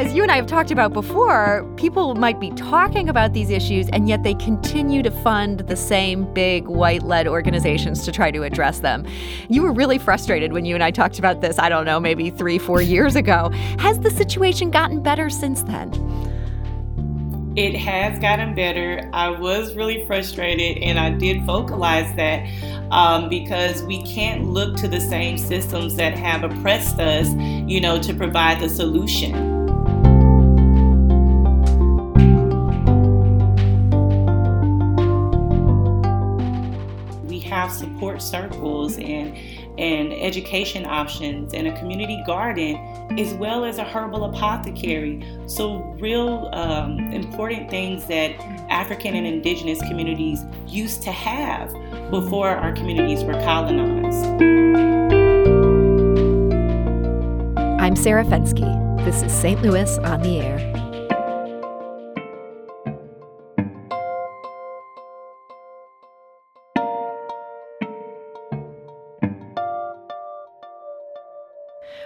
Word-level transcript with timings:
as 0.00 0.14
you 0.14 0.22
and 0.22 0.32
I 0.32 0.36
have 0.36 0.46
talked 0.46 0.70
about 0.70 0.94
before, 0.94 1.70
people 1.76 2.14
might 2.14 2.40
be 2.40 2.50
talking 2.52 3.10
about 3.10 3.34
these 3.34 3.50
issues, 3.50 3.86
and 3.90 4.08
yet 4.08 4.22
they 4.22 4.32
continue 4.32 5.02
to 5.02 5.10
fund 5.10 5.60
the 5.60 5.76
same 5.76 6.24
big 6.32 6.66
white 6.66 7.02
led 7.02 7.28
organizations 7.28 8.02
to 8.06 8.12
try 8.12 8.30
to 8.30 8.42
address 8.42 8.78
them. 8.78 9.06
You 9.50 9.60
were 9.60 9.72
really 9.72 9.98
frustrated 9.98 10.54
when 10.54 10.64
you 10.64 10.74
and 10.74 10.82
I 10.82 10.90
talked 10.90 11.18
about 11.18 11.42
this, 11.42 11.58
I 11.58 11.68
don't 11.68 11.84
know, 11.84 12.00
maybe 12.00 12.30
three, 12.30 12.58
four 12.58 12.80
years 12.80 13.14
ago. 13.14 13.50
Has 13.78 14.00
the 14.00 14.10
situation 14.10 14.70
gotten 14.70 15.02
better 15.02 15.28
since 15.28 15.64
then? 15.64 15.92
It 17.54 17.76
has 17.76 18.18
gotten 18.20 18.54
better. 18.54 19.10
I 19.12 19.28
was 19.28 19.74
really 19.76 20.06
frustrated 20.06 20.82
and 20.82 20.98
I 20.98 21.10
did 21.10 21.44
vocalize 21.44 22.16
that 22.16 22.48
um, 22.90 23.28
because 23.28 23.82
we 23.82 24.02
can't 24.04 24.44
look 24.44 24.78
to 24.78 24.88
the 24.88 25.00
same 25.00 25.36
systems 25.36 25.96
that 25.96 26.16
have 26.16 26.42
oppressed 26.42 26.98
us, 26.98 27.28
you 27.68 27.82
know, 27.82 28.00
to 28.00 28.14
provide 28.14 28.60
the 28.60 28.68
solution. 28.70 29.59
Have 37.60 37.72
support 37.72 38.22
circles 38.22 38.96
and 38.98 39.36
and 39.78 40.12
education 40.12 40.84
options 40.84 41.54
and 41.54 41.66
a 41.66 41.78
community 41.78 42.22
garden, 42.26 42.76
as 43.18 43.32
well 43.34 43.64
as 43.64 43.78
a 43.78 43.84
herbal 43.84 44.24
apothecary. 44.24 45.24
So, 45.46 45.78
real 45.98 46.50
um, 46.52 46.98
important 47.12 47.70
things 47.70 48.04
that 48.06 48.32
African 48.68 49.14
and 49.14 49.26
indigenous 49.26 49.78
communities 49.80 50.40
used 50.66 51.02
to 51.02 51.12
have 51.12 51.72
before 52.10 52.48
our 52.48 52.72
communities 52.72 53.24
were 53.24 53.40
colonized. 53.44 54.26
I'm 57.80 57.96
Sarah 57.96 58.24
Fenske. 58.24 59.04
This 59.04 59.22
is 59.22 59.32
St. 59.32 59.62
Louis 59.62 59.98
on 59.98 60.20
the 60.20 60.40
Air. 60.40 60.79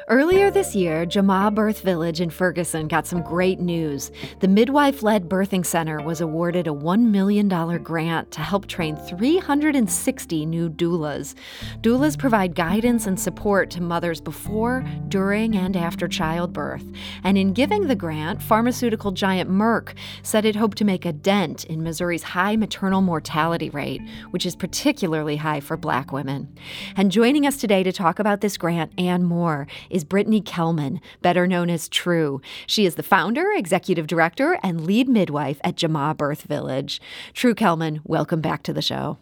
Earlier 0.09 0.51
this 0.51 0.75
year, 0.75 1.07
Jamaa 1.07 1.55
Birth 1.55 1.81
Village 1.81 2.21
in 2.21 2.29
Ferguson 2.29 2.89
got 2.89 3.07
some 3.07 3.23
great 3.23 3.59
news. 3.59 4.11
The 4.41 4.49
midwife 4.49 5.03
led 5.03 5.31
birthing 5.31 5.65
center 5.65 5.99
was 6.03 6.21
awarded 6.21 6.67
a 6.67 6.73
$1 6.73 7.07
million 7.07 7.49
grant 7.83 8.31
to 8.33 8.43
help 8.43 8.67
train 8.67 8.97
360 8.97 10.45
new 10.45 10.69
doulas. 10.69 11.35
Doulas 11.81 12.19
provide 12.19 12.55
guidance 12.55 13.07
and 13.07 13.19
support 13.19 13.71
to 13.71 13.83
mothers 13.83 14.21
before, 14.21 14.85
during, 15.09 15.57
and 15.57 15.75
after 15.75 16.07
childbirth. 16.07 16.85
And 17.23 17.39
in 17.39 17.55
giving 17.55 17.87
the 17.87 17.97
grant, 17.97 18.43
pharmaceutical 18.43 19.11
giant 19.11 19.49
Merck 19.49 19.95
said 20.23 20.45
it 20.45 20.57
hoped 20.57 20.77
to 20.79 20.85
make 20.85 21.07
a 21.07 21.15
dent 21.15 21.65
in 21.65 21.83
Missouri's 21.83 22.25
high 22.25 22.57
maternal 22.57 23.01
mortality 23.01 23.71
rate, 23.71 24.03
which 24.33 24.45
is 24.45 24.55
particularly 24.55 25.37
high 25.37 25.61
for 25.61 25.79
black 25.79 26.13
women. 26.13 26.55
And 26.95 27.11
joining 27.11 27.47
us 27.47 27.57
today 27.57 27.83
to 27.85 27.93
talk 27.93 28.19
about 28.19 28.43
this 28.43 28.59
grant 28.59 28.93
and 28.99 29.25
more 29.25 29.67
is 29.95 30.03
Brittany 30.03 30.41
Kellman, 30.41 31.01
better 31.23 31.47
known 31.47 31.71
as 31.71 31.89
Tru. 31.89 32.41
She 32.67 32.85
is 32.85 32.97
the 32.97 33.05
founder, 33.05 33.53
executive 33.53 34.09
director, 34.09 34.59
and 34.63 34.85
lead 34.85 35.09
midwife 35.09 35.61
at 35.63 35.77
Jamaa 35.77 36.17
Birth 36.17 36.43
Village. 36.43 37.01
Tru 37.33 37.55
Kellman, 37.55 38.01
welcome 38.03 38.41
back 38.41 38.65
to 38.65 38.73
the 38.73 38.83
show. 38.83 39.19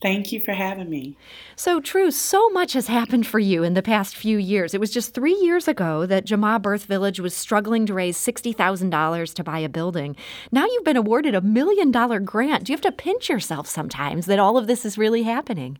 Thank 0.00 0.32
you 0.32 0.40
for 0.40 0.52
having 0.52 0.88
me. 0.88 1.16
So, 1.56 1.80
Tru, 1.80 2.10
so 2.10 2.48
much 2.50 2.72
has 2.74 2.86
happened 2.86 3.26
for 3.26 3.38
you 3.38 3.62
in 3.62 3.74
the 3.74 3.82
past 3.82 4.16
few 4.16 4.38
years. 4.38 4.72
It 4.72 4.80
was 4.80 4.90
just 4.90 5.14
three 5.14 5.34
years 5.34 5.68
ago 5.68 6.06
that 6.06 6.26
Jamaa 6.26 6.60
Birth 6.62 6.84
Village 6.84 7.20
was 7.20 7.34
struggling 7.34 7.86
to 7.86 7.94
raise 7.94 8.18
$60,000 8.18 9.34
to 9.34 9.44
buy 9.44 9.58
a 9.58 9.68
building. 9.68 10.16
Now 10.52 10.64
you've 10.64 10.84
been 10.84 10.96
awarded 10.96 11.34
a 11.34 11.40
million 11.40 11.90
dollar 11.90 12.20
grant. 12.20 12.64
Do 12.64 12.72
you 12.72 12.76
have 12.76 12.82
to 12.82 12.92
pinch 12.92 13.28
yourself 13.28 13.66
sometimes 13.66 14.26
that 14.26 14.38
all 14.38 14.56
of 14.56 14.66
this 14.66 14.84
is 14.84 14.98
really 14.98 15.22
happening? 15.22 15.78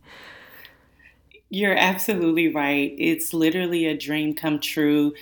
You're 1.49 1.77
absolutely 1.77 2.49
right. 2.53 2.93
It's 2.97 3.33
literally 3.33 3.85
a 3.85 3.97
dream 3.97 4.33
come 4.33 4.59
true, 4.59 5.13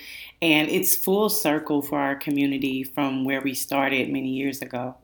and 0.42 0.68
it's 0.68 0.96
full 0.96 1.28
circle 1.28 1.82
for 1.82 1.98
our 1.98 2.16
community 2.16 2.82
from 2.82 3.24
where 3.24 3.40
we 3.40 3.54
started 3.54 4.10
many 4.10 4.30
years 4.30 4.60
ago. 4.60 4.96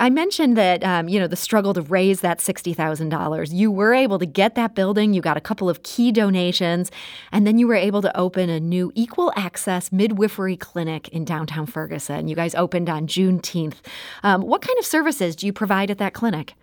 I 0.00 0.10
mentioned 0.10 0.56
that 0.56 0.82
um, 0.82 1.08
you 1.08 1.20
know 1.20 1.28
the 1.28 1.36
struggle 1.36 1.72
to 1.74 1.82
raise 1.82 2.20
that 2.20 2.40
sixty 2.40 2.74
thousand 2.74 3.10
dollars. 3.10 3.54
You 3.54 3.70
were 3.70 3.94
able 3.94 4.18
to 4.18 4.26
get 4.26 4.54
that 4.56 4.74
building. 4.74 5.14
You 5.14 5.22
got 5.22 5.36
a 5.36 5.40
couple 5.40 5.70
of 5.70 5.82
key 5.82 6.10
donations, 6.10 6.90
and 7.30 7.46
then 7.46 7.58
you 7.58 7.68
were 7.68 7.74
able 7.74 8.02
to 8.02 8.14
open 8.16 8.50
a 8.50 8.58
new 8.58 8.90
equal 8.94 9.32
access 9.36 9.92
midwifery 9.92 10.56
clinic 10.56 11.08
in 11.08 11.24
downtown 11.24 11.66
Ferguson. 11.66 12.28
You 12.28 12.34
guys 12.34 12.54
opened 12.54 12.90
on 12.90 13.06
Juneteenth. 13.06 13.76
Um, 14.22 14.42
what 14.42 14.62
kind 14.62 14.78
of 14.78 14.84
services 14.84 15.36
do 15.36 15.46
you 15.46 15.52
provide 15.52 15.90
at 15.90 15.98
that 15.98 16.12
clinic? 16.12 16.54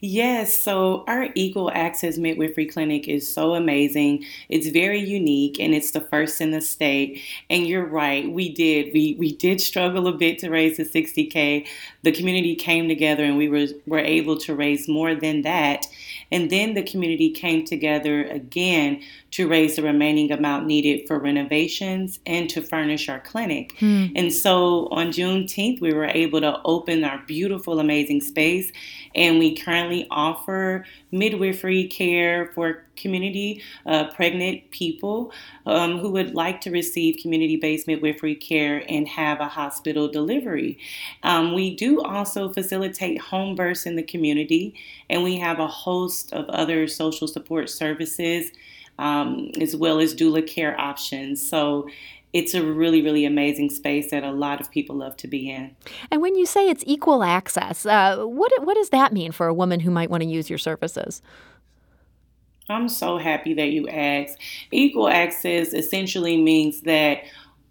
Yes, 0.00 0.62
so 0.62 1.04
our 1.08 1.28
Equal 1.34 1.70
Access 1.72 2.18
Midwifery 2.18 2.66
Clinic 2.66 3.08
is 3.08 3.32
so 3.32 3.54
amazing. 3.54 4.24
It's 4.50 4.68
very 4.68 5.00
unique 5.00 5.58
and 5.58 5.74
it's 5.74 5.92
the 5.92 6.02
first 6.02 6.40
in 6.42 6.50
the 6.50 6.60
state. 6.60 7.22
And 7.48 7.66
you're 7.66 7.86
right, 7.86 8.30
we 8.30 8.52
did. 8.52 8.92
We 8.92 9.16
we 9.18 9.34
did 9.34 9.58
struggle 9.60 10.06
a 10.06 10.12
bit 10.12 10.38
to 10.40 10.50
raise 10.50 10.76
the 10.76 10.84
60K. 10.84 11.66
The 12.02 12.12
community 12.12 12.54
came 12.54 12.88
together 12.88 13.24
and 13.24 13.38
we 13.38 13.48
were, 13.48 13.68
were 13.86 13.98
able 13.98 14.36
to 14.40 14.54
raise 14.54 14.86
more 14.86 15.14
than 15.14 15.42
that. 15.42 15.86
And 16.32 16.50
then 16.50 16.74
the 16.74 16.82
community 16.82 17.30
came 17.30 17.64
together 17.64 18.24
again 18.24 19.02
to 19.32 19.48
raise 19.48 19.76
the 19.76 19.82
remaining 19.82 20.32
amount 20.32 20.66
needed 20.66 21.06
for 21.06 21.18
renovations 21.18 22.18
and 22.26 22.48
to 22.50 22.62
furnish 22.62 23.08
our 23.08 23.20
clinic. 23.20 23.74
Hmm. 23.78 24.06
And 24.14 24.32
so 24.32 24.88
on 24.88 25.08
Juneteenth, 25.08 25.80
we 25.80 25.92
were 25.92 26.06
able 26.06 26.40
to 26.40 26.60
open 26.64 27.04
our 27.04 27.22
beautiful, 27.26 27.80
amazing 27.80 28.20
space. 28.22 28.72
And 29.14 29.38
we 29.38 29.54
currently 29.54 30.06
offer 30.10 30.84
midwifery 31.10 31.86
care 31.88 32.50
for 32.54 32.85
community 32.96 33.62
uh, 33.86 34.08
pregnant 34.14 34.70
people 34.70 35.32
um, 35.66 35.98
who 35.98 36.10
would 36.10 36.34
like 36.34 36.60
to 36.62 36.70
receive 36.70 37.16
community 37.20 37.56
based 37.56 37.86
midwifery 37.86 38.34
care 38.34 38.84
and 38.88 39.08
have 39.08 39.40
a 39.40 39.48
hospital 39.48 40.08
delivery. 40.08 40.78
Um, 41.22 41.54
we 41.54 41.74
do 41.74 42.02
also 42.02 42.52
facilitate 42.52 43.20
home 43.20 43.54
births 43.54 43.86
in 43.86 43.96
the 43.96 44.02
community, 44.02 44.74
and 45.10 45.22
we 45.22 45.36
have 45.38 45.58
a 45.58 45.68
host 45.68 46.32
of 46.32 46.48
other 46.48 46.86
social 46.86 47.28
support 47.28 47.70
services. 47.70 48.50
Um, 48.98 49.50
as 49.60 49.76
well 49.76 50.00
as 50.00 50.14
doula 50.14 50.46
care 50.46 50.80
options. 50.80 51.46
So 51.46 51.86
it's 52.36 52.52
a 52.52 52.62
really, 52.62 53.00
really 53.00 53.24
amazing 53.24 53.70
space 53.70 54.10
that 54.10 54.22
a 54.22 54.30
lot 54.30 54.60
of 54.60 54.70
people 54.70 54.96
love 54.96 55.16
to 55.18 55.26
be 55.26 55.50
in. 55.50 55.74
And 56.10 56.20
when 56.20 56.34
you 56.34 56.44
say 56.44 56.68
it's 56.68 56.84
equal 56.86 57.22
access, 57.22 57.86
uh, 57.86 58.24
what 58.24 58.52
what 58.62 58.74
does 58.74 58.90
that 58.90 59.12
mean 59.12 59.32
for 59.32 59.46
a 59.46 59.54
woman 59.54 59.80
who 59.80 59.90
might 59.90 60.10
want 60.10 60.22
to 60.22 60.28
use 60.28 60.50
your 60.50 60.58
services? 60.58 61.22
I'm 62.68 62.88
so 62.88 63.18
happy 63.18 63.54
that 63.54 63.68
you 63.70 63.88
asked. 63.88 64.38
Equal 64.72 65.08
access 65.08 65.72
essentially 65.72 66.40
means 66.40 66.80
that 66.80 67.22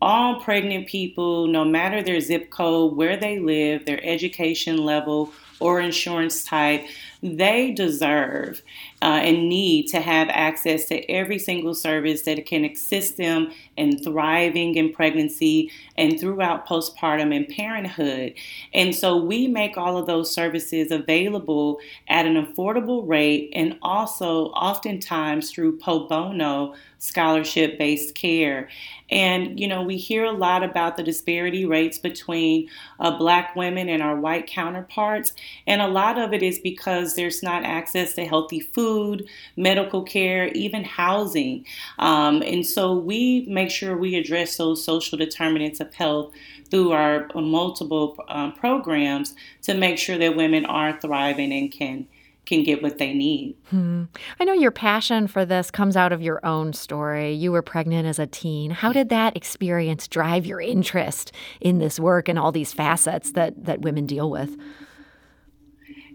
all 0.02 0.40
pregnant 0.40 0.88
people, 0.88 1.48
no 1.48 1.66
matter 1.66 2.02
their 2.02 2.22
zip 2.22 2.50
code, 2.50 2.96
where 2.96 3.18
they 3.18 3.40
live, 3.40 3.86
their 3.86 4.04
education 4.06 4.78
level, 4.78 5.32
or 5.60 5.80
insurance 5.80 6.46
type, 6.46 6.86
they 7.26 7.72
deserve 7.72 8.62
uh, 9.02 9.20
and 9.24 9.50
need 9.50 9.88
to 9.88 10.00
have 10.00 10.30
access 10.30 10.86
to 10.86 11.10
every 11.10 11.40
single 11.40 11.74
service 11.74 12.22
that 12.24 12.46
can 12.46 12.64
assist 12.64 13.18
them 13.18 13.52
in 13.78 13.98
thriving 13.98 14.76
in 14.76 14.94
pregnancy 14.94 15.72
and 15.98 16.20
throughout 16.20 16.68
postpartum 16.68 17.36
and 17.36 17.48
parenthood. 17.48 18.34
And 18.74 18.94
so 18.94 19.18
we 19.18 19.48
make 19.48 19.76
all 19.78 19.98
of 19.98 20.06
those 20.06 20.32
services 20.32 20.92
available 20.92 21.80
at 22.08 22.28
an 22.28 22.36
affordable 22.36 23.08
rate 23.08 23.50
and 23.54 23.78
also 23.82 24.48
oftentimes 24.50 25.52
through 25.52 25.80
pro 25.80 26.08
bono 26.08 26.76
scholarship 27.06 27.78
based 27.78 28.16
care. 28.16 28.68
And, 29.12 29.60
you 29.60 29.68
know, 29.68 29.84
we 29.84 29.98
hear 29.98 30.24
a 30.24 30.32
lot 30.32 30.64
about 30.64 30.98
the 30.98 31.04
disparity 31.04 31.64
rates 31.64 32.00
between 32.00 32.68
uh, 33.00 33.16
black 33.18 33.56
women 33.56 33.88
and 33.88 34.02
our 34.02 34.20
white 34.20 34.48
counterparts. 34.48 35.32
And 35.68 35.80
a 35.82 35.88
lot 35.88 36.18
of 36.18 36.34
it 36.34 36.42
is 36.42 36.58
because 36.58 37.16
there's 37.16 37.44
not 37.44 37.64
access 37.64 38.14
to 38.14 38.26
healthy 38.26 38.60
food, 38.60 39.30
medical 39.56 40.02
care, 40.02 40.48
even 40.50 40.84
housing. 40.84 41.66
Um, 42.00 42.42
and 42.42 42.66
so 42.66 42.94
we 42.98 43.46
make 43.48 43.70
sure 43.70 43.96
we 43.96 44.16
address 44.16 44.58
those 44.58 44.84
social 44.84 45.20
determinants 45.20 45.80
of 45.80 45.94
health 45.94 46.34
through 46.72 46.92
our 46.92 47.30
multiple 47.36 48.18
um, 48.28 48.54
programs 48.54 49.36
to 49.62 49.76
make 49.76 50.00
sure 50.00 50.18
that 50.18 50.36
women 50.36 50.66
are 50.66 51.00
thriving 51.00 51.54
and 51.54 51.72
can 51.72 52.08
can 52.46 52.64
get 52.64 52.82
what 52.84 52.98
they 52.98 53.14
need. 53.14 53.56
Hmm. 53.70 54.04
I 54.40 54.44
know 54.44 54.54
your 54.54 54.72
passion 54.72 55.28
for 55.28 55.46
this 55.46 55.72
comes 55.72 55.98
out 55.98 56.12
of 56.12 56.22
your 56.22 56.46
own 56.46 56.74
story. 56.74 57.34
You 57.34 57.52
were 57.52 57.62
pregnant 57.62 58.08
as 58.08 58.20
a 58.20 58.28
teen. 58.28 58.72
How 58.72 58.94
did 58.94 59.10
that 59.10 59.36
experience 59.36 60.08
drive 60.08 60.46
your 60.46 60.62
interest 60.62 61.32
in 61.60 61.80
this 61.80 62.00
work 62.00 62.30
and 62.30 62.38
all 62.38 62.52
these 62.52 62.74
facets 62.74 63.32
that 63.32 63.66
that 63.66 63.82
women 63.82 64.06
deal 64.06 64.30
with? 64.30 64.56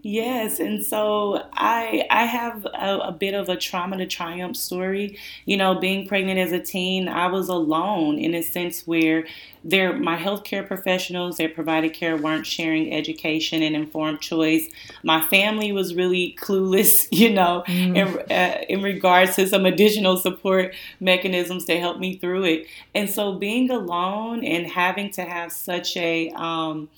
Yes, 0.03 0.59
and 0.59 0.83
so 0.83 1.47
I 1.53 2.07
I 2.09 2.25
have 2.25 2.65
a, 2.65 2.97
a, 3.03 3.11
bit 3.11 3.35
of 3.35 3.49
a 3.49 3.55
trauma 3.55 3.97
to 3.97 4.07
triumph 4.07 4.57
story. 4.57 5.19
You 5.45 5.57
know, 5.57 5.79
being 5.79 6.07
pregnant 6.07 6.39
as 6.39 6.51
a 6.51 6.59
teen, 6.59 7.07
I 7.07 7.27
was 7.27 7.49
alone 7.49 8.17
in 8.17 8.33
a 8.33 8.41
sense 8.41 8.87
where 8.87 9.27
there 9.63 9.93
my 9.93 10.17
healthcare 10.17 10.65
professionals 10.65 11.37
that 11.37 11.53
provided 11.53 11.93
care 11.93 12.17
weren't 12.17 12.47
sharing 12.47 12.91
education 12.91 13.61
and 13.61 13.75
informed 13.75 14.21
choice. 14.21 14.67
My 15.03 15.21
family 15.21 15.71
was 15.71 15.93
really 15.93 16.35
clueless, 16.39 17.07
you 17.11 17.31
know, 17.31 17.63
mm. 17.67 17.95
in, 17.95 18.31
uh, 18.31 18.61
in 18.69 18.81
regards 18.81 19.35
to 19.35 19.47
some 19.47 19.67
additional 19.67 20.17
support 20.17 20.73
mechanisms 20.99 21.65
to 21.65 21.79
help 21.79 21.99
me 21.99 22.17
through 22.17 22.45
it. 22.45 22.67
And 22.95 23.07
so 23.07 23.33
being 23.33 23.69
alone 23.69 24.43
and 24.43 24.65
having 24.65 25.11
to 25.11 25.21
have 25.21 25.51
such 25.51 25.95
a 25.95 26.31
um, 26.31 26.89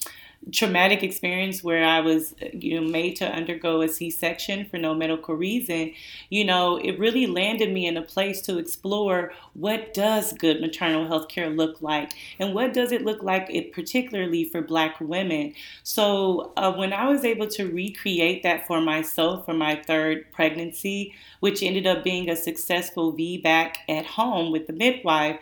traumatic 0.51 1.03
experience 1.03 1.63
where 1.63 1.83
I 1.83 1.99
was, 2.01 2.35
you 2.53 2.79
know, 2.79 2.87
made 2.87 3.15
to 3.17 3.25
undergo 3.25 3.81
a 3.81 3.87
C-section 3.87 4.65
for 4.65 4.77
no 4.77 4.93
medical 4.93 5.35
reason, 5.35 5.93
you 6.29 6.43
know, 6.43 6.77
it 6.77 6.99
really 6.99 7.27
landed 7.27 7.71
me 7.71 7.87
in 7.87 7.97
a 7.97 8.01
place 8.01 8.41
to 8.41 8.57
explore 8.57 9.31
what 9.53 9.93
does 9.93 10.33
good 10.33 10.59
maternal 10.59 11.07
health 11.07 11.27
care 11.29 11.49
look 11.49 11.81
like 11.81 12.13
and 12.39 12.53
what 12.53 12.73
does 12.73 12.91
it 12.91 13.03
look 13.03 13.23
like 13.23 13.47
it 13.49 13.71
particularly 13.71 14.43
for 14.43 14.61
black 14.61 14.99
women. 14.99 15.53
So 15.83 16.51
uh, 16.57 16.73
when 16.73 16.93
I 16.93 17.07
was 17.07 17.23
able 17.23 17.47
to 17.47 17.71
recreate 17.71 18.43
that 18.43 18.67
for 18.67 18.81
myself 18.81 19.45
for 19.45 19.53
my 19.53 19.75
third 19.75 20.31
pregnancy, 20.31 21.13
which 21.39 21.63
ended 21.63 21.87
up 21.87 22.03
being 22.03 22.29
a 22.29 22.35
successful 22.35 23.13
VBAC 23.13 23.75
at 23.89 24.05
home 24.05 24.51
with 24.51 24.67
the 24.67 24.73
midwife, 24.73 25.39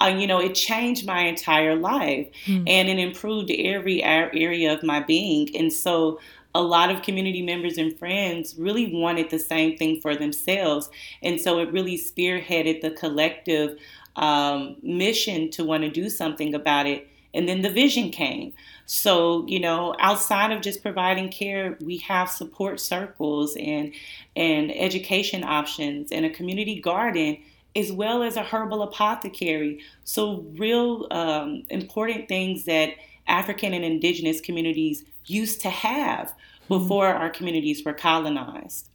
uh, 0.00 0.06
you 0.06 0.26
know, 0.26 0.40
it 0.40 0.54
changed 0.54 1.06
my 1.06 1.22
entire 1.22 1.76
life 1.76 2.28
mm. 2.46 2.64
and 2.66 2.88
it 2.88 2.98
improved 2.98 3.50
every 3.50 4.02
area 4.02 4.72
of 4.72 4.82
my 4.82 5.00
being. 5.00 5.54
And 5.54 5.72
so 5.72 6.18
a 6.54 6.62
lot 6.62 6.90
of 6.90 7.02
community 7.02 7.42
members 7.42 7.78
and 7.78 7.96
friends 7.98 8.56
really 8.58 8.92
wanted 8.92 9.30
the 9.30 9.38
same 9.38 9.76
thing 9.76 10.00
for 10.00 10.16
themselves. 10.16 10.90
And 11.22 11.40
so 11.40 11.60
it 11.60 11.72
really 11.72 11.96
spearheaded 11.96 12.80
the 12.80 12.90
collective 12.90 13.78
um, 14.16 14.76
mission 14.82 15.50
to 15.50 15.64
want 15.64 15.84
to 15.84 15.90
do 15.90 16.08
something 16.08 16.54
about 16.54 16.86
it. 16.86 17.06
And 17.32 17.48
then 17.48 17.62
the 17.62 17.70
vision 17.70 18.10
came. 18.10 18.52
So, 18.86 19.46
you 19.46 19.60
know, 19.60 19.94
outside 20.00 20.50
of 20.50 20.62
just 20.62 20.82
providing 20.82 21.28
care, 21.28 21.78
we 21.80 21.98
have 21.98 22.28
support 22.28 22.80
circles 22.80 23.56
and 23.56 23.92
and 24.34 24.72
education 24.74 25.44
options 25.44 26.10
and 26.10 26.26
a 26.26 26.30
community 26.30 26.80
garden 26.80 27.38
as 27.76 27.92
well 27.92 28.22
as 28.22 28.36
a 28.36 28.42
herbal 28.42 28.82
apothecary. 28.82 29.80
So, 30.04 30.44
real 30.56 31.06
um, 31.10 31.64
important 31.70 32.28
things 32.28 32.64
that 32.64 32.94
African 33.26 33.72
and 33.72 33.84
indigenous 33.84 34.40
communities 34.40 35.04
used 35.26 35.60
to 35.62 35.70
have 35.70 36.34
before 36.68 37.08
our 37.08 37.30
communities 37.30 37.84
were 37.84 37.92
colonized. 37.92 38.88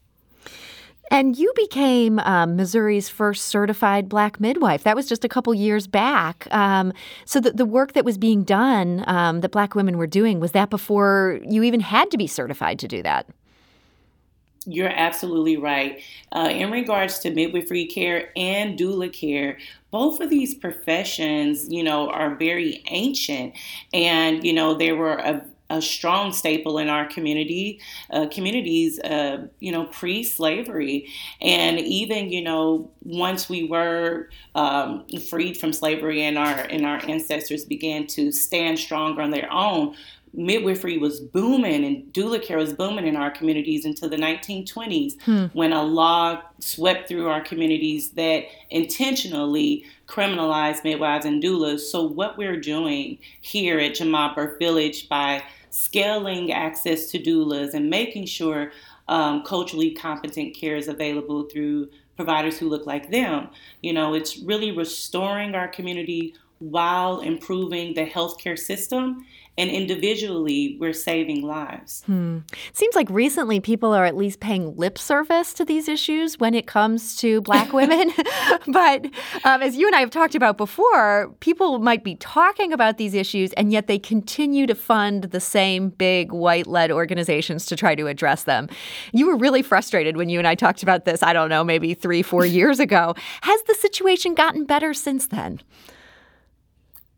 And 1.11 1.37
you 1.37 1.53
became 1.55 2.17
um, 2.19 2.55
Missouri's 2.55 3.09
first 3.09 3.45
certified 3.45 4.09
black 4.09 4.39
midwife. 4.39 4.83
That 4.83 4.95
was 4.95 5.07
just 5.07 5.23
a 5.23 5.29
couple 5.29 5.53
years 5.53 5.85
back. 5.85 6.47
Um, 6.51 6.93
so 7.25 7.39
the, 7.39 7.51
the 7.51 7.65
work 7.65 7.93
that 7.93 8.03
was 8.03 8.17
being 8.17 8.43
done, 8.43 9.03
um, 9.05 9.41
that 9.41 9.49
black 9.49 9.75
women 9.75 9.97
were 9.97 10.07
doing, 10.07 10.39
was 10.39 10.53
that 10.53 10.69
before 10.71 11.39
you 11.47 11.61
even 11.63 11.79
had 11.79 12.09
to 12.11 12.17
be 12.17 12.25
certified 12.25 12.79
to 12.79 12.87
do 12.87 13.03
that? 13.03 13.27
You're 14.65 14.89
absolutely 14.89 15.57
right. 15.57 16.01
Uh, 16.31 16.49
in 16.51 16.71
regards 16.71 17.19
to 17.19 17.31
midwifery 17.31 17.85
care 17.85 18.31
and 18.35 18.77
doula 18.79 19.13
care, 19.13 19.59
both 19.91 20.19
of 20.21 20.29
these 20.29 20.55
professions, 20.55 21.69
you 21.69 21.83
know, 21.83 22.09
are 22.09 22.35
very 22.35 22.83
ancient, 22.87 23.53
and 23.93 24.43
you 24.43 24.53
know 24.53 24.73
they 24.73 24.91
were 24.91 25.13
a 25.17 25.45
a 25.71 25.81
strong 25.81 26.31
staple 26.31 26.77
in 26.77 26.89
our 26.89 27.07
community 27.07 27.81
uh, 28.11 28.27
communities 28.31 28.99
uh, 28.99 29.47
you 29.59 29.71
know 29.71 29.85
pre-slavery 29.85 31.07
and 31.41 31.79
even 31.79 32.29
you 32.29 32.41
know 32.43 32.91
once 33.01 33.49
we 33.49 33.63
were 33.63 34.29
um, 34.53 35.03
freed 35.27 35.57
from 35.57 35.73
slavery 35.73 36.21
and 36.21 36.37
our 36.37 36.59
and 36.69 36.85
our 36.85 37.03
ancestors 37.09 37.65
began 37.65 38.05
to 38.05 38.31
stand 38.31 38.77
stronger 38.77 39.23
on 39.23 39.31
their 39.31 39.51
own 39.51 39.95
midwifery 40.35 40.97
was 40.97 41.19
booming 41.19 41.85
and 41.85 42.13
doula 42.13 42.41
care 42.41 42.57
was 42.57 42.73
booming 42.73 43.07
in 43.07 43.15
our 43.15 43.31
communities 43.31 43.85
until 43.85 44.09
the 44.09 44.17
1920s 44.17 45.21
hmm. 45.21 45.45
when 45.53 45.73
a 45.73 45.83
law 45.83 46.41
swept 46.59 47.07
through 47.07 47.27
our 47.27 47.41
communities 47.41 48.11
that 48.11 48.43
intentionally 48.69 49.85
criminalized 50.07 50.83
midwives 50.83 51.25
and 51.25 51.41
doulas. 51.41 51.79
So, 51.79 52.03
what 52.03 52.37
we're 52.37 52.59
doing 52.59 53.17
here 53.41 53.79
at 53.79 53.93
Jamaa 53.93 54.35
Birth 54.35 54.59
Village 54.59 55.09
by 55.09 55.43
scaling 55.69 56.51
access 56.51 57.11
to 57.11 57.19
doulas 57.19 57.73
and 57.73 57.89
making 57.89 58.25
sure 58.25 58.71
um, 59.07 59.43
culturally 59.43 59.91
competent 59.91 60.55
care 60.55 60.75
is 60.75 60.87
available 60.87 61.43
through 61.43 61.89
providers 62.15 62.57
who 62.57 62.69
look 62.69 62.85
like 62.85 63.11
them, 63.11 63.49
you 63.81 63.93
know, 63.93 64.13
it's 64.13 64.39
really 64.39 64.71
restoring 64.71 65.53
our 65.53 65.67
community 65.67 66.33
while 66.59 67.19
improving 67.19 67.93
the 67.93 68.05
healthcare 68.05 68.57
system 68.57 69.25
and 69.57 69.69
individually 69.69 70.77
we're 70.79 70.93
saving 70.93 71.41
lives. 71.41 72.03
Hmm. 72.05 72.39
Seems 72.73 72.95
like 72.95 73.09
recently 73.09 73.59
people 73.59 73.93
are 73.93 74.05
at 74.05 74.15
least 74.15 74.39
paying 74.39 74.75
lip 74.75 74.97
service 74.97 75.53
to 75.53 75.65
these 75.65 75.87
issues 75.87 76.39
when 76.39 76.53
it 76.53 76.67
comes 76.67 77.15
to 77.17 77.41
black 77.41 77.71
women. 77.73 78.11
but 78.67 79.05
um, 79.43 79.61
as 79.61 79.75
you 79.75 79.87
and 79.87 79.95
I 79.95 80.01
have 80.01 80.09
talked 80.09 80.35
about 80.35 80.57
before, 80.57 81.33
people 81.39 81.79
might 81.79 82.03
be 82.03 82.15
talking 82.15 82.73
about 82.73 82.97
these 82.97 83.13
issues 83.13 83.53
and 83.53 83.71
yet 83.71 83.87
they 83.87 83.99
continue 83.99 84.65
to 84.67 84.75
fund 84.75 85.25
the 85.25 85.39
same 85.39 85.89
big 85.89 86.31
white 86.31 86.67
led 86.67 86.91
organizations 86.91 87.65
to 87.67 87.75
try 87.75 87.95
to 87.95 88.07
address 88.07 88.43
them. 88.43 88.67
You 89.13 89.27
were 89.27 89.37
really 89.37 89.61
frustrated 89.61 90.17
when 90.17 90.29
you 90.29 90.39
and 90.39 90.47
I 90.47 90.55
talked 90.55 90.83
about 90.83 91.05
this, 91.05 91.23
I 91.23 91.33
don't 91.33 91.49
know, 91.49 91.63
maybe 91.63 91.93
three, 91.93 92.21
four 92.21 92.45
years 92.45 92.79
ago. 92.79 93.15
Has 93.41 93.63
the 93.63 93.75
situation 93.75 94.33
gotten 94.33 94.65
better 94.65 94.93
since 94.93 95.27
then? 95.27 95.61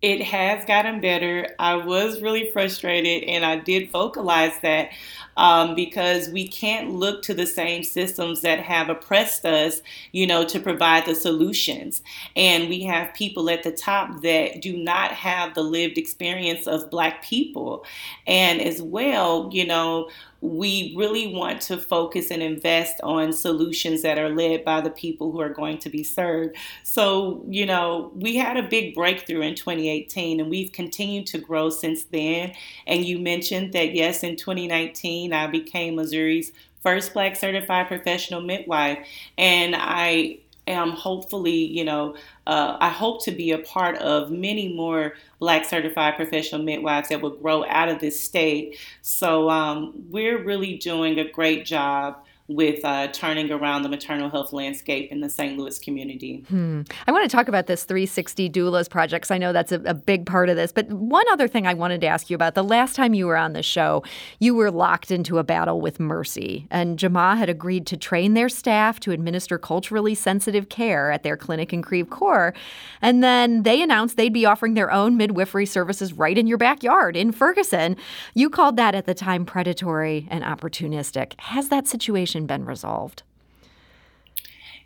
It 0.01 0.21
has 0.21 0.63
gotten 0.65 1.01
better. 1.01 1.55
I 1.57 1.75
was 1.75 2.21
really 2.21 2.51
frustrated 2.51 3.23
and 3.23 3.43
I 3.43 3.57
did 3.57 3.89
vocalize 3.89 4.53
that 4.61 4.91
um, 5.37 5.75
because 5.75 6.29
we 6.29 6.47
can't 6.47 6.91
look 6.91 7.23
to 7.23 7.33
the 7.33 7.45
same 7.45 7.83
systems 7.83 8.41
that 8.41 8.59
have 8.59 8.89
oppressed 8.89 9.45
us, 9.45 9.81
you 10.11 10.27
know, 10.27 10.43
to 10.45 10.59
provide 10.59 11.05
the 11.05 11.15
solutions. 11.15 12.01
And 12.35 12.69
we 12.69 12.83
have 12.83 13.13
people 13.13 13.49
at 13.49 13.63
the 13.63 13.71
top 13.71 14.21
that 14.21 14.61
do 14.61 14.75
not 14.75 15.11
have 15.11 15.53
the 15.53 15.63
lived 15.63 15.97
experience 15.97 16.67
of 16.67 16.89
Black 16.89 17.23
people. 17.23 17.85
And 18.25 18.61
as 18.61 18.81
well, 18.81 19.49
you 19.51 19.65
know, 19.65 20.09
we 20.41 20.93
really 20.95 21.33
want 21.33 21.61
to 21.61 21.77
focus 21.77 22.29
and 22.29 22.43
invest 22.43 22.99
on 23.03 23.33
solutions 23.33 24.03
that 24.03 24.19
are 24.19 24.29
led 24.29 24.63
by 24.63 24.81
the 24.81 24.89
people 24.89 25.31
who 25.31 25.41
are 25.41 25.49
going 25.49 25.77
to 25.79 25.89
be 25.89 26.03
served. 26.03 26.55
So, 26.83 27.43
you 27.47 27.65
know, 27.65 28.11
we 28.15 28.35
had 28.35 28.57
a 28.57 28.63
big 28.63 28.93
breakthrough 28.93 29.41
in 29.41 29.55
2018 29.55 30.39
and 30.39 30.49
we've 30.49 30.71
continued 30.71 31.25
to 31.27 31.39
grow 31.39 31.69
since 31.69 32.03
then. 32.03 32.53
And 32.85 33.03
you 33.03 33.17
mentioned 33.19 33.73
that, 33.73 33.93
yes, 33.95 34.23
in 34.23 34.35
2019, 34.35 35.33
I 35.33 35.47
became 35.47 35.95
Missouri's 35.95 36.51
first 36.81 37.13
Black 37.13 37.35
certified 37.35 37.87
professional 37.87 38.41
midwife. 38.41 38.99
And 39.37 39.75
I 39.75 40.39
am 40.67 40.91
hopefully, 40.91 41.55
you 41.55 41.83
know, 41.83 42.15
uh, 42.45 42.77
I 42.79 42.89
hope 42.89 43.23
to 43.25 43.31
be 43.31 43.51
a 43.51 43.57
part 43.59 43.97
of 43.97 44.31
many 44.31 44.73
more 44.73 45.13
Black 45.39 45.65
certified 45.65 46.15
professional 46.15 46.61
midwives 46.61 47.09
that 47.09 47.21
will 47.21 47.35
grow 47.37 47.65
out 47.65 47.89
of 47.89 47.99
this 47.99 48.19
state. 48.19 48.77
So 49.01 49.49
um, 49.49 49.93
we're 50.09 50.43
really 50.43 50.77
doing 50.77 51.19
a 51.19 51.29
great 51.29 51.65
job 51.65 52.23
with 52.47 52.83
uh, 52.85 53.09
turning 53.09 53.51
around 53.51 53.81
the 53.81 53.89
maternal 53.89 54.29
health 54.29 54.53
landscape 54.53 55.11
in 55.11 55.19
the 55.19 55.29
St. 55.29 55.57
Louis 55.57 55.77
community. 55.79 56.45
Hmm. 56.47 56.83
I 57.05 57.11
want 57.11 57.29
to 57.29 57.35
talk 57.35 57.49
about 57.49 57.67
this 57.67 57.83
360 57.83 58.49
Doulas 58.49 58.89
project 58.89 59.23
because 59.23 59.31
I 59.31 59.37
know 59.37 59.51
that's 59.51 59.73
a, 59.73 59.81
a, 59.81 59.93
big 59.93 60.25
part 60.25 60.47
of 60.47 60.55
this. 60.55 60.71
But 60.71 60.87
one 60.87 61.25
other 61.29 61.49
thing 61.49 61.67
I 61.67 61.73
wanted 61.73 61.99
to 62.01 62.07
ask 62.07 62.29
you 62.29 62.35
about 62.35 62.55
the 62.55 62.63
last 62.63 62.95
time 62.95 63.13
you 63.13 63.27
were 63.27 63.35
on 63.35 63.51
the 63.51 63.63
show, 63.63 64.03
you 64.39 64.55
were 64.55 64.71
locked 64.71 65.11
into 65.11 65.39
a 65.39 65.43
battle 65.43 65.81
with 65.81 65.99
Mercy, 65.99 66.67
and 66.71 66.97
Jamaa 66.97 67.37
had 67.37 67.49
agreed 67.49 67.85
to 67.87 67.97
train 67.97 68.33
their 68.33 68.47
staff 68.47 68.99
to 69.01 69.11
administer 69.11 69.57
culturally 69.57 70.15
sensitive 70.15 70.69
care 70.69 71.11
at 71.11 71.23
their 71.23 71.35
clinic 71.35 71.73
in 71.73 71.81
Creve 71.81 72.09
Coeur. 72.09 72.53
And 73.01 73.21
then 73.21 73.63
they 73.63 73.81
announced 73.81 74.15
they'd 74.15 74.31
be 74.31 74.45
offering 74.45 74.73
their 74.73 74.91
own 74.91 75.17
midwifery 75.17 75.65
services 75.65 76.13
right 76.13 76.37
in 76.37 76.47
your 76.47 76.57
backyard 76.57 77.17
in 77.17 77.33
Ferguson. 77.33 77.97
You 78.33 78.49
called 78.49 78.77
that 78.77 78.95
at 78.95 79.05
the 79.05 79.13
time 79.13 79.45
predatory 79.45 80.27
and 80.31 80.45
opportunistic. 80.45 81.37
Has 81.41 81.67
that 81.69 81.87
situation? 81.87 82.36
Situation 82.37 82.47
been 82.47 82.65
resolved? 82.65 83.23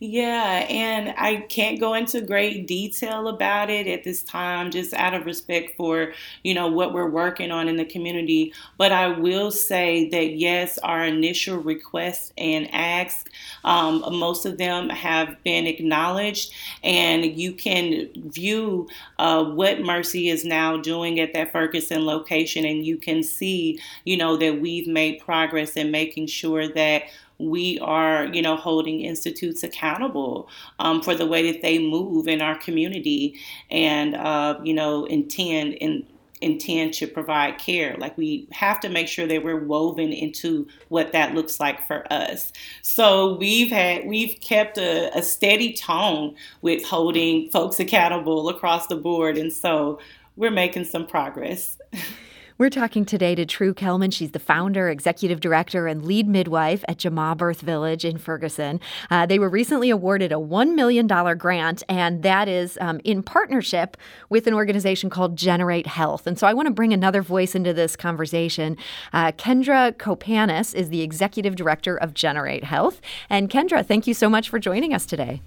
Yeah, 0.04 0.66
and 0.68 1.14
I 1.16 1.46
can't 1.48 1.80
go 1.80 1.94
into 1.94 2.22
great 2.22 2.66
detail 2.66 3.28
about 3.28 3.70
it 3.70 3.86
at 3.86 4.04
this 4.04 4.24
time, 4.24 4.72
just 4.72 4.96
out 4.96 5.14
of 5.14 5.28
respect 5.28 5.78
for, 5.78 6.14
you 6.44 6.56
know, 6.56 6.68
what 6.68 6.92
we're 6.92 7.12
working 7.12 7.52
on 7.52 7.68
in 7.68 7.78
the 7.78 7.86
community. 7.86 8.52
But 8.80 8.92
I 8.92 9.10
will 9.10 9.52
say 9.52 10.10
that 10.10 10.38
yes, 10.38 10.80
our 10.80 11.06
initial 11.06 11.58
requests 11.58 12.34
and 12.36 12.68
asks, 12.74 13.30
um, 13.64 14.04
most 14.18 14.48
of 14.48 14.58
them 14.58 14.90
have 14.90 15.36
been 15.44 15.68
acknowledged, 15.68 16.52
and 16.84 17.24
you 17.24 17.54
can 17.54 18.10
view 18.16 18.90
uh, 19.20 19.44
what 19.44 19.82
Mercy 19.82 20.30
is 20.30 20.44
now 20.44 20.78
doing 20.78 21.20
at 21.20 21.34
that 21.34 21.52
Ferguson 21.52 22.08
location, 22.08 22.66
and 22.66 22.88
you 22.88 22.98
can 22.98 23.22
see, 23.22 23.80
you 24.06 24.18
know, 24.18 24.36
that 24.36 24.62
we've 24.62 24.88
made 24.88 25.20
progress 25.20 25.78
in 25.78 25.92
making 25.92 26.26
sure 26.26 26.68
that 26.70 27.04
we 27.42 27.80
are, 27.80 28.26
you 28.26 28.42
know, 28.42 28.56
holding 28.56 29.02
institutes 29.02 29.64
accountable 29.64 30.50
um, 30.80 31.02
for 31.02 31.16
the 31.16 31.26
way 31.26 31.52
that 31.52 31.62
they 31.62 31.80
move 31.80 32.28
in 32.28 32.42
our 32.42 32.58
community 32.58 33.40
and, 33.70 34.16
uh, 34.16 34.60
you 34.64 34.74
know, 34.74 35.06
intend 35.06 35.74
in 35.76 36.06
intend 36.42 36.92
to 36.92 37.08
provide 37.08 37.60
care. 37.60 37.96
Like 37.98 38.18
we 38.18 38.48
have 38.52 38.80
to 38.82 38.90
make 38.90 39.08
sure 39.08 39.28
that 39.28 39.44
we're 39.44 39.64
woven 39.64 40.12
into 40.12 40.68
what 40.90 41.12
that 41.14 41.36
looks 41.36 41.60
like 41.60 41.86
for 41.86 42.12
us. 42.12 42.52
So 42.82 43.36
we've 43.36 43.72
had 43.72 44.06
we've 44.06 44.40
kept 44.42 44.78
a, 44.78 45.16
a 45.18 45.22
steady 45.22 45.74
tone 45.74 46.36
with 46.62 46.84
holding 46.84 47.50
folks 47.52 47.80
accountable 47.80 48.50
across 48.50 48.88
the 48.88 48.96
board, 48.96 49.38
and 49.38 49.54
so 49.54 50.00
we're 50.36 50.52
making 50.52 50.86
some 50.86 51.06
progress. 51.06 51.78
We're 52.62 52.70
talking 52.70 53.06
today 53.06 53.34
to 53.34 53.44
Tru 53.44 53.74
Kellman. 53.74 54.12
She's 54.12 54.34
the 54.34 54.40
founder, 54.40 54.88
executive 54.88 55.40
director, 55.40 55.88
and 55.88 56.06
lead 56.06 56.28
midwife 56.28 56.86
at 56.88 57.00
Jamaa 57.00 57.36
Birth 57.36 57.62
Village 57.62 58.06
in 58.06 58.20
Ferguson. 58.20 58.80
Uh, 59.10 59.26
they 59.26 59.40
were 59.40 59.50
recently 59.50 59.90
awarded 59.90 60.32
a 60.32 60.36
$1 60.36 60.76
million 60.76 61.08
grant, 61.08 61.82
and 61.90 62.22
that 62.22 62.48
is 62.48 62.78
um, 62.80 63.02
in 63.04 63.24
partnership 63.24 63.98
with 64.30 64.46
an 64.46 64.54
organization 64.54 65.10
called 65.10 65.38
Generate 65.38 65.88
Health. 65.88 66.28
And 66.28 66.38
so 66.38 66.46
I 66.46 66.54
want 66.54 66.68
to 66.68 66.72
bring 66.72 66.94
another 66.94 67.24
voice 67.24 67.56
into 67.56 67.74
this 67.74 67.96
conversation. 67.96 68.78
Uh, 69.12 69.32
Kendra 69.32 69.92
Copanas 69.94 70.76
is 70.76 70.90
the 70.90 71.02
executive 71.02 71.56
director 71.56 71.98
of 71.98 72.14
Generate 72.14 72.66
Health. 72.66 73.02
And 73.28 73.50
Kendra, 73.50 73.84
thank 73.84 74.06
you 74.06 74.14
so 74.14 74.30
much 74.30 74.50
for 74.50 74.60
joining 74.60 74.94
us 74.94 75.08
today. 75.08 75.42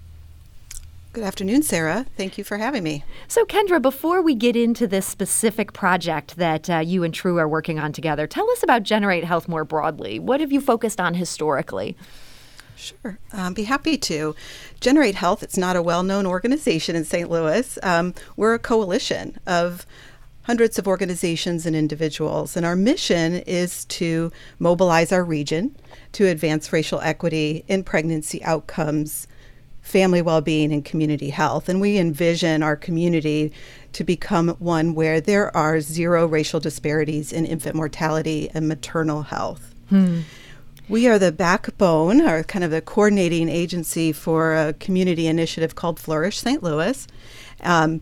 Good 1.15 1.23
afternoon, 1.23 1.63
Sarah. 1.63 2.05
Thank 2.17 2.37
you 2.37 2.43
for 2.43 2.57
having 2.57 2.83
me. 2.83 3.05
So, 3.29 3.45
Kendra, 3.45 3.81
before 3.81 4.21
we 4.21 4.35
get 4.35 4.57
into 4.57 4.85
this 4.85 5.05
specific 5.05 5.71
project 5.71 6.35
that 6.35 6.69
uh, 6.69 6.79
you 6.79 7.05
and 7.05 7.13
Tru 7.13 7.37
are 7.37 7.47
working 7.47 7.79
on 7.79 7.93
together, 7.93 8.27
tell 8.27 8.51
us 8.51 8.63
about 8.63 8.83
Generate 8.83 9.23
Health 9.23 9.47
more 9.47 9.63
broadly. 9.63 10.19
What 10.19 10.41
have 10.41 10.51
you 10.51 10.59
focused 10.59 10.99
on 10.99 11.13
historically? 11.13 11.95
Sure, 12.75 13.17
um, 13.31 13.53
be 13.53 13.63
happy 13.63 13.97
to. 13.99 14.35
Generate 14.81 15.15
Health, 15.15 15.41
it's 15.41 15.55
not 15.57 15.77
a 15.77 15.81
well 15.81 16.03
known 16.03 16.25
organization 16.25 16.97
in 16.97 17.05
St. 17.05 17.29
Louis. 17.29 17.79
Um, 17.81 18.13
we're 18.35 18.53
a 18.53 18.59
coalition 18.59 19.39
of 19.47 19.85
hundreds 20.41 20.77
of 20.77 20.85
organizations 20.85 21.65
and 21.65 21.77
individuals, 21.77 22.57
and 22.57 22.65
our 22.65 22.75
mission 22.75 23.35
is 23.35 23.85
to 23.85 24.33
mobilize 24.59 25.13
our 25.13 25.23
region 25.23 25.77
to 26.11 26.25
advance 26.25 26.73
racial 26.73 26.99
equity 26.99 27.63
in 27.69 27.85
pregnancy 27.85 28.43
outcomes 28.43 29.27
family 29.85 30.21
well 30.21 30.41
being 30.41 30.73
and 30.73 30.83
community 30.83 31.29
health. 31.29 31.69
And 31.69 31.79
we 31.79 31.97
envision 31.97 32.63
our 32.63 32.75
community 32.75 33.53
to 33.93 34.03
become 34.03 34.49
one 34.59 34.95
where 34.95 35.21
there 35.21 35.55
are 35.55 35.79
zero 35.79 36.25
racial 36.25 36.59
disparities 36.59 37.31
in 37.31 37.45
infant 37.45 37.75
mortality 37.75 38.49
and 38.53 38.67
maternal 38.67 39.21
health. 39.21 39.73
Hmm. 39.89 40.21
We 40.89 41.07
are 41.07 41.17
the 41.17 41.31
backbone, 41.31 42.21
or 42.21 42.43
kind 42.43 42.63
of 42.63 42.71
the 42.71 42.81
coordinating 42.81 43.47
agency 43.47 44.11
for 44.11 44.55
a 44.55 44.73
community 44.73 45.27
initiative 45.27 45.75
called 45.75 45.99
Flourish 45.99 46.39
St. 46.39 46.61
Louis 46.61 47.07
um, 47.61 48.01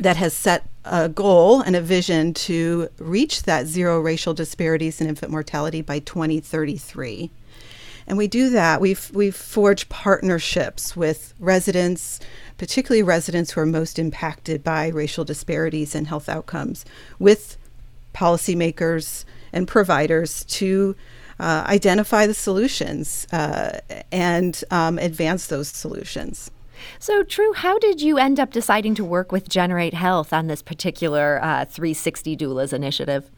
that 0.00 0.16
has 0.16 0.32
set 0.32 0.66
a 0.84 1.08
goal 1.08 1.60
and 1.60 1.76
a 1.76 1.80
vision 1.80 2.32
to 2.34 2.88
reach 2.98 3.42
that 3.42 3.66
zero 3.66 4.00
racial 4.00 4.34
disparities 4.34 5.00
in 5.00 5.08
infant 5.08 5.32
mortality 5.32 5.82
by 5.82 5.98
2033. 5.98 7.30
And 8.06 8.18
we 8.18 8.28
do 8.28 8.50
that. 8.50 8.80
We've 8.80 9.10
we've 9.12 9.36
forged 9.36 9.88
partnerships 9.88 10.96
with 10.96 11.34
residents, 11.38 12.20
particularly 12.58 13.02
residents 13.02 13.52
who 13.52 13.60
are 13.60 13.66
most 13.66 13.98
impacted 13.98 14.64
by 14.64 14.88
racial 14.88 15.24
disparities 15.24 15.94
and 15.94 16.06
health 16.06 16.28
outcomes, 16.28 16.84
with 17.18 17.56
policymakers 18.14 19.24
and 19.52 19.68
providers 19.68 20.44
to 20.44 20.96
uh, 21.40 21.64
identify 21.66 22.26
the 22.26 22.34
solutions 22.34 23.26
uh, 23.32 23.78
and 24.10 24.64
um, 24.70 24.98
advance 24.98 25.46
those 25.46 25.68
solutions. 25.68 26.50
So, 26.98 27.22
Tru, 27.22 27.52
how 27.52 27.78
did 27.78 28.00
you 28.00 28.18
end 28.18 28.40
up 28.40 28.52
deciding 28.52 28.94
to 28.96 29.04
work 29.04 29.32
with 29.32 29.48
Generate 29.48 29.94
Health 29.94 30.32
on 30.32 30.46
this 30.46 30.62
particular 30.62 31.38
uh, 31.42 31.64
360 31.64 32.36
Doulas 32.36 32.72
initiative? 32.72 33.30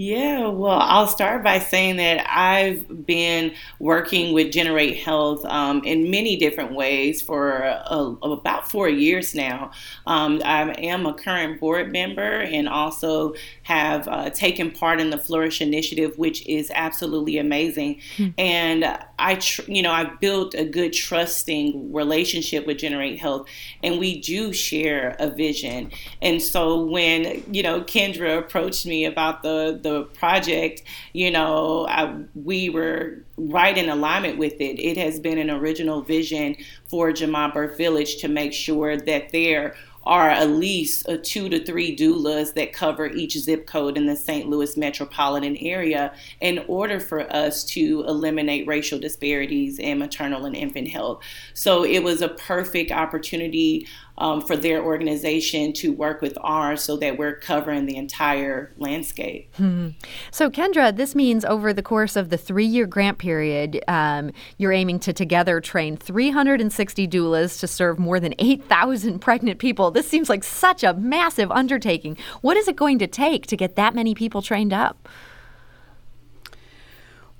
Yeah, 0.00 0.46
well, 0.46 0.78
I'll 0.78 1.08
start 1.08 1.42
by 1.42 1.58
saying 1.58 1.96
that 1.96 2.24
I've 2.30 3.04
been 3.04 3.52
working 3.80 4.32
with 4.32 4.52
Generate 4.52 4.98
Health 4.98 5.44
um, 5.44 5.82
in 5.82 6.08
many 6.08 6.36
different 6.36 6.72
ways 6.72 7.20
for 7.20 7.64
uh, 7.64 8.14
about 8.22 8.70
four 8.70 8.88
years 8.88 9.34
now. 9.34 9.72
Um, 10.06 10.40
I 10.44 10.70
am 10.74 11.04
a 11.04 11.14
current 11.14 11.58
board 11.58 11.90
member 11.90 12.22
and 12.22 12.68
also 12.68 13.34
have 13.64 14.06
uh, 14.06 14.30
taken 14.30 14.70
part 14.70 15.00
in 15.00 15.10
the 15.10 15.18
Flourish 15.18 15.60
Initiative, 15.60 16.16
which 16.16 16.46
is 16.46 16.70
absolutely 16.76 17.36
amazing. 17.36 18.00
Mm. 18.18 18.34
And 18.38 18.98
I, 19.18 19.34
tr- 19.34 19.62
you 19.66 19.82
know, 19.82 19.90
I've 19.90 20.20
built 20.20 20.54
a 20.54 20.64
good 20.64 20.92
trusting 20.92 21.92
relationship 21.92 22.68
with 22.68 22.78
Generate 22.78 23.18
Health, 23.18 23.48
and 23.82 23.98
we 23.98 24.20
do 24.20 24.52
share 24.52 25.16
a 25.18 25.28
vision. 25.28 25.90
And 26.22 26.40
so 26.40 26.84
when 26.84 27.42
you 27.52 27.64
know 27.64 27.80
Kendra 27.80 28.38
approached 28.38 28.86
me 28.86 29.04
about 29.04 29.42
the, 29.42 29.80
the 29.82 29.87
the 29.88 30.02
project, 30.04 30.82
you 31.12 31.30
know, 31.30 31.86
I, 31.88 32.14
we 32.34 32.68
were 32.70 33.24
right 33.36 33.76
in 33.76 33.88
alignment 33.88 34.38
with 34.38 34.54
it. 34.60 34.80
It 34.80 34.96
has 34.96 35.18
been 35.20 35.38
an 35.38 35.50
original 35.50 36.02
vision 36.02 36.56
for 36.86 37.10
Jamaa 37.10 37.52
Birth 37.52 37.76
Village 37.76 38.16
to 38.18 38.28
make 38.28 38.52
sure 38.52 38.96
that 38.96 39.30
there 39.30 39.74
are 40.04 40.30
at 40.30 40.48
least 40.48 41.06
a 41.06 41.18
two 41.18 41.50
to 41.50 41.62
three 41.62 41.94
doulas 41.94 42.54
that 42.54 42.72
cover 42.72 43.08
each 43.08 43.38
zip 43.38 43.66
code 43.66 43.96
in 43.98 44.06
the 44.06 44.16
St. 44.16 44.48
Louis 44.48 44.74
metropolitan 44.74 45.56
area 45.58 46.14
in 46.40 46.64
order 46.66 46.98
for 46.98 47.30
us 47.30 47.62
to 47.64 48.04
eliminate 48.08 48.66
racial 48.66 48.98
disparities 48.98 49.78
in 49.78 49.98
maternal 49.98 50.46
and 50.46 50.56
infant 50.56 50.88
health. 50.88 51.22
So 51.52 51.84
it 51.84 52.02
was 52.02 52.22
a 52.22 52.30
perfect 52.30 52.90
opportunity 52.90 53.86
um, 54.18 54.40
for 54.40 54.56
their 54.56 54.82
organization 54.82 55.72
to 55.72 55.92
work 55.92 56.20
with 56.20 56.36
ours 56.42 56.82
so 56.82 56.96
that 56.98 57.18
we're 57.18 57.36
covering 57.36 57.86
the 57.86 57.96
entire 57.96 58.72
landscape. 58.76 59.54
Hmm. 59.56 59.90
So, 60.30 60.50
Kendra, 60.50 60.94
this 60.94 61.14
means 61.14 61.44
over 61.44 61.72
the 61.72 61.82
course 61.82 62.16
of 62.16 62.28
the 62.28 62.36
three 62.36 62.66
year 62.66 62.86
grant 62.86 63.18
period, 63.18 63.82
um, 63.88 64.32
you're 64.58 64.72
aiming 64.72 64.98
to 65.00 65.12
together 65.12 65.60
train 65.60 65.96
360 65.96 67.08
doulas 67.08 67.60
to 67.60 67.66
serve 67.66 67.98
more 67.98 68.20
than 68.20 68.34
8,000 68.38 69.18
pregnant 69.20 69.58
people. 69.58 69.90
This 69.90 70.08
seems 70.08 70.28
like 70.28 70.44
such 70.44 70.82
a 70.82 70.94
massive 70.94 71.50
undertaking. 71.50 72.16
What 72.40 72.56
is 72.56 72.68
it 72.68 72.76
going 72.76 72.98
to 72.98 73.06
take 73.06 73.46
to 73.46 73.56
get 73.56 73.76
that 73.76 73.94
many 73.94 74.14
people 74.14 74.42
trained 74.42 74.72
up? 74.72 75.08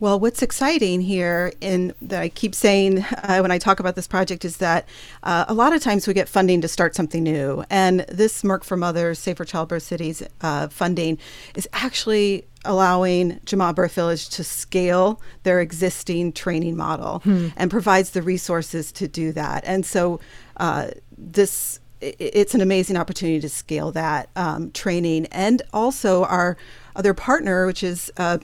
Well, 0.01 0.21
what's 0.21 0.43
exciting 0.43 1.01
here, 1.01 1.53
and 1.61 1.93
that 2.03 2.23
I 2.23 2.29
keep 2.29 2.55
saying 2.55 3.05
uh, 3.23 3.39
when 3.41 3.51
I 3.51 3.59
talk 3.59 3.81
about 3.81 3.97
this 3.97 4.07
project, 4.07 4.45
is 4.45 4.59
that 4.59 4.89
uh, 5.25 5.47
a 5.49 5.55
lot 5.55 5.73
of 5.73 5.83
times 5.83 6.07
we 6.07 6.15
get 6.15 6.29
funding 6.29 6.61
to 6.61 6.69
start 6.69 6.95
something 6.95 7.25
new. 7.25 7.65
And 7.69 8.01
this 8.09 8.43
Merck 8.43 8.63
for 8.63 8.77
Mothers, 8.77 9.19
Safer 9.19 9.45
Childbirth 9.45 9.83
Cities 9.83 10.23
uh, 10.41 10.69
funding 10.69 11.19
is 11.57 11.69
actually 11.73 12.47
allowing 12.65 13.41
Jamaa 13.41 13.75
Birth 13.75 13.95
Village 13.95 14.29
to 14.31 14.45
scale 14.45 15.21
their 15.43 15.61
existing 15.61 16.33
training 16.33 16.77
model 16.77 17.19
hmm. 17.21 17.49
and 17.57 17.69
provides 17.69 18.11
the 18.11 18.23
resources 18.23 18.93
to 18.93 19.09
do 19.09 19.33
that. 19.33 19.65
And 19.65 19.85
so 19.85 20.21
uh, 20.59 20.91
this 21.17 21.81
it's 22.01 22.55
an 22.55 22.61
amazing 22.61 22.97
opportunity 22.97 23.41
to 23.41 23.49
scale 23.49 23.91
that 23.91 24.31
um, 24.37 24.71
training 24.71 25.27
and 25.33 25.63
also 25.73 26.23
our 26.27 26.57
other 26.95 27.13
partner, 27.13 27.67
which 27.67 27.83
is 27.83 28.13
uh, 28.19 28.39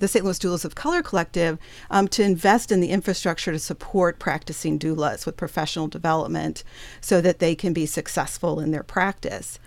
the 0.00 0.08
St. 0.08 0.24
Louis 0.24 0.38
Doulas 0.38 0.64
of 0.64 0.74
Color 0.74 1.02
Collective 1.02 1.58
um, 1.90 2.08
to 2.08 2.22
invest 2.22 2.72
in 2.72 2.80
the 2.80 2.90
infrastructure 2.90 3.52
to 3.52 3.58
support 3.58 4.18
practicing 4.18 4.78
doulas 4.78 5.24
with 5.24 5.36
professional 5.36 5.86
development 5.88 6.64
so 7.00 7.20
that 7.20 7.38
they 7.38 7.54
can 7.54 7.72
be 7.72 7.86
successful 7.86 8.58
in 8.58 8.72
their 8.72 8.82
practice. 8.82 9.58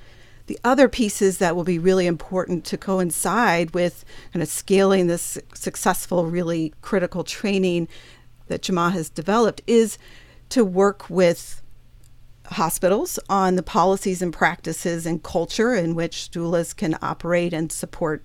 The 0.47 0.59
other 0.63 0.89
pieces 0.89 1.37
that 1.37 1.55
will 1.55 1.63
be 1.63 1.79
really 1.79 2.05
important 2.05 2.65
to 2.65 2.77
coincide 2.77 3.73
with 3.73 4.03
kind 4.33 4.43
of 4.43 4.49
scaling 4.49 5.07
this 5.07 5.37
successful, 5.53 6.25
really 6.25 6.73
critical 6.81 7.23
training 7.23 7.87
that 8.47 8.61
Jamaa 8.61 8.91
has 8.91 9.09
developed 9.09 9.61
is 9.67 9.97
to 10.49 10.65
work 10.65 11.09
with 11.09 11.61
hospitals 12.47 13.17
on 13.29 13.55
the 13.55 13.63
policies 13.63 14.21
and 14.21 14.33
practices 14.33 15.05
and 15.05 15.23
culture 15.23 15.73
in 15.73 15.95
which 15.95 16.29
doulas 16.31 16.75
can 16.75 16.97
operate 17.01 17.53
and 17.53 17.71
support 17.71 18.23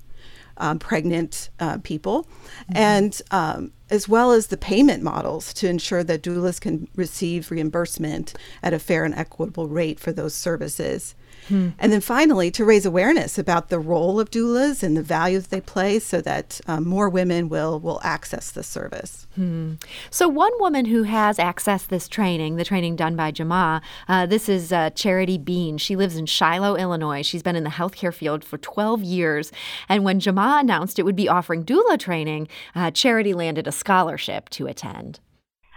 um, 0.59 0.79
pregnant 0.79 1.50
uh, 1.61 1.79
people, 1.79 2.25
mm-hmm. 2.25 2.77
and 2.77 3.23
um, 3.31 3.73
as 3.90 4.09
well 4.09 4.33
as 4.33 4.49
the 4.49 4.57
payment 4.57 5.02
models 5.02 5.52
to 5.54 5.68
ensure 5.68 6.04
that 6.04 6.23
doulas 6.23 6.61
can 6.61 6.88
receive 6.95 7.50
reimbursement 7.50 8.35
at 8.62 8.75
a 8.75 8.78
fair 8.78 9.04
and 9.04 9.14
equitable 9.14 9.68
rate 9.68 9.99
for 9.99 10.12
those 10.12 10.35
services. 10.35 11.14
Hmm. 11.49 11.71
And 11.78 11.92
then 11.92 12.00
finally, 12.00 12.50
to 12.52 12.64
raise 12.64 12.85
awareness 12.85 13.38
about 13.38 13.68
the 13.68 13.78
role 13.78 14.21
of 14.21 14.30
doulas 14.30 14.83
and 14.83 14.97
the 14.97 15.02
value 15.02 15.40
that 15.40 15.50
they 15.50 15.61
play 15.61 15.99
so 15.99 16.21
that 16.21 16.61
um, 16.66 16.87
more 16.87 17.09
women 17.09 17.49
will, 17.49 17.80
will 17.80 18.00
access 18.02 18.50
the 18.50 18.62
service. 18.62 19.26
Hmm. 19.35 19.75
So, 20.11 20.28
one 20.28 20.52
woman 20.59 20.87
who 20.87 21.04
has 21.04 21.38
accessed 21.38 21.88
this 21.88 22.07
training, 22.07 22.57
the 22.57 22.64
training 22.64 22.97
done 22.97 23.16
by 23.16 23.33
Jamaa, 23.33 23.80
uh, 24.09 24.26
this 24.26 24.49
is 24.49 24.73
uh, 24.73 24.90
Charity 24.90 25.38
Bean. 25.38 25.78
She 25.78 25.97
lives 25.97 26.16
in 26.16 26.26
Shiloh, 26.26 26.76
Illinois. 26.76 27.23
She's 27.23 27.42
been 27.42 27.57
in 27.57 27.64
the 27.64 27.71
healthcare 27.71 28.12
field 28.12 28.45
for 28.45 28.59
12 28.59 29.02
years. 29.02 29.50
And 29.88 30.04
when 30.04 30.21
Jamaa 30.21 30.61
announced 30.61 30.99
it 30.99 31.04
would 31.04 31.16
be 31.16 31.28
offering 31.28 31.64
doula 31.64 31.99
training, 31.99 32.49
uh, 32.75 32.90
Charity 32.90 33.33
landed 33.33 33.66
a 33.66 33.73
scholarship 33.79 34.49
to 34.51 34.67
attend. 34.67 35.21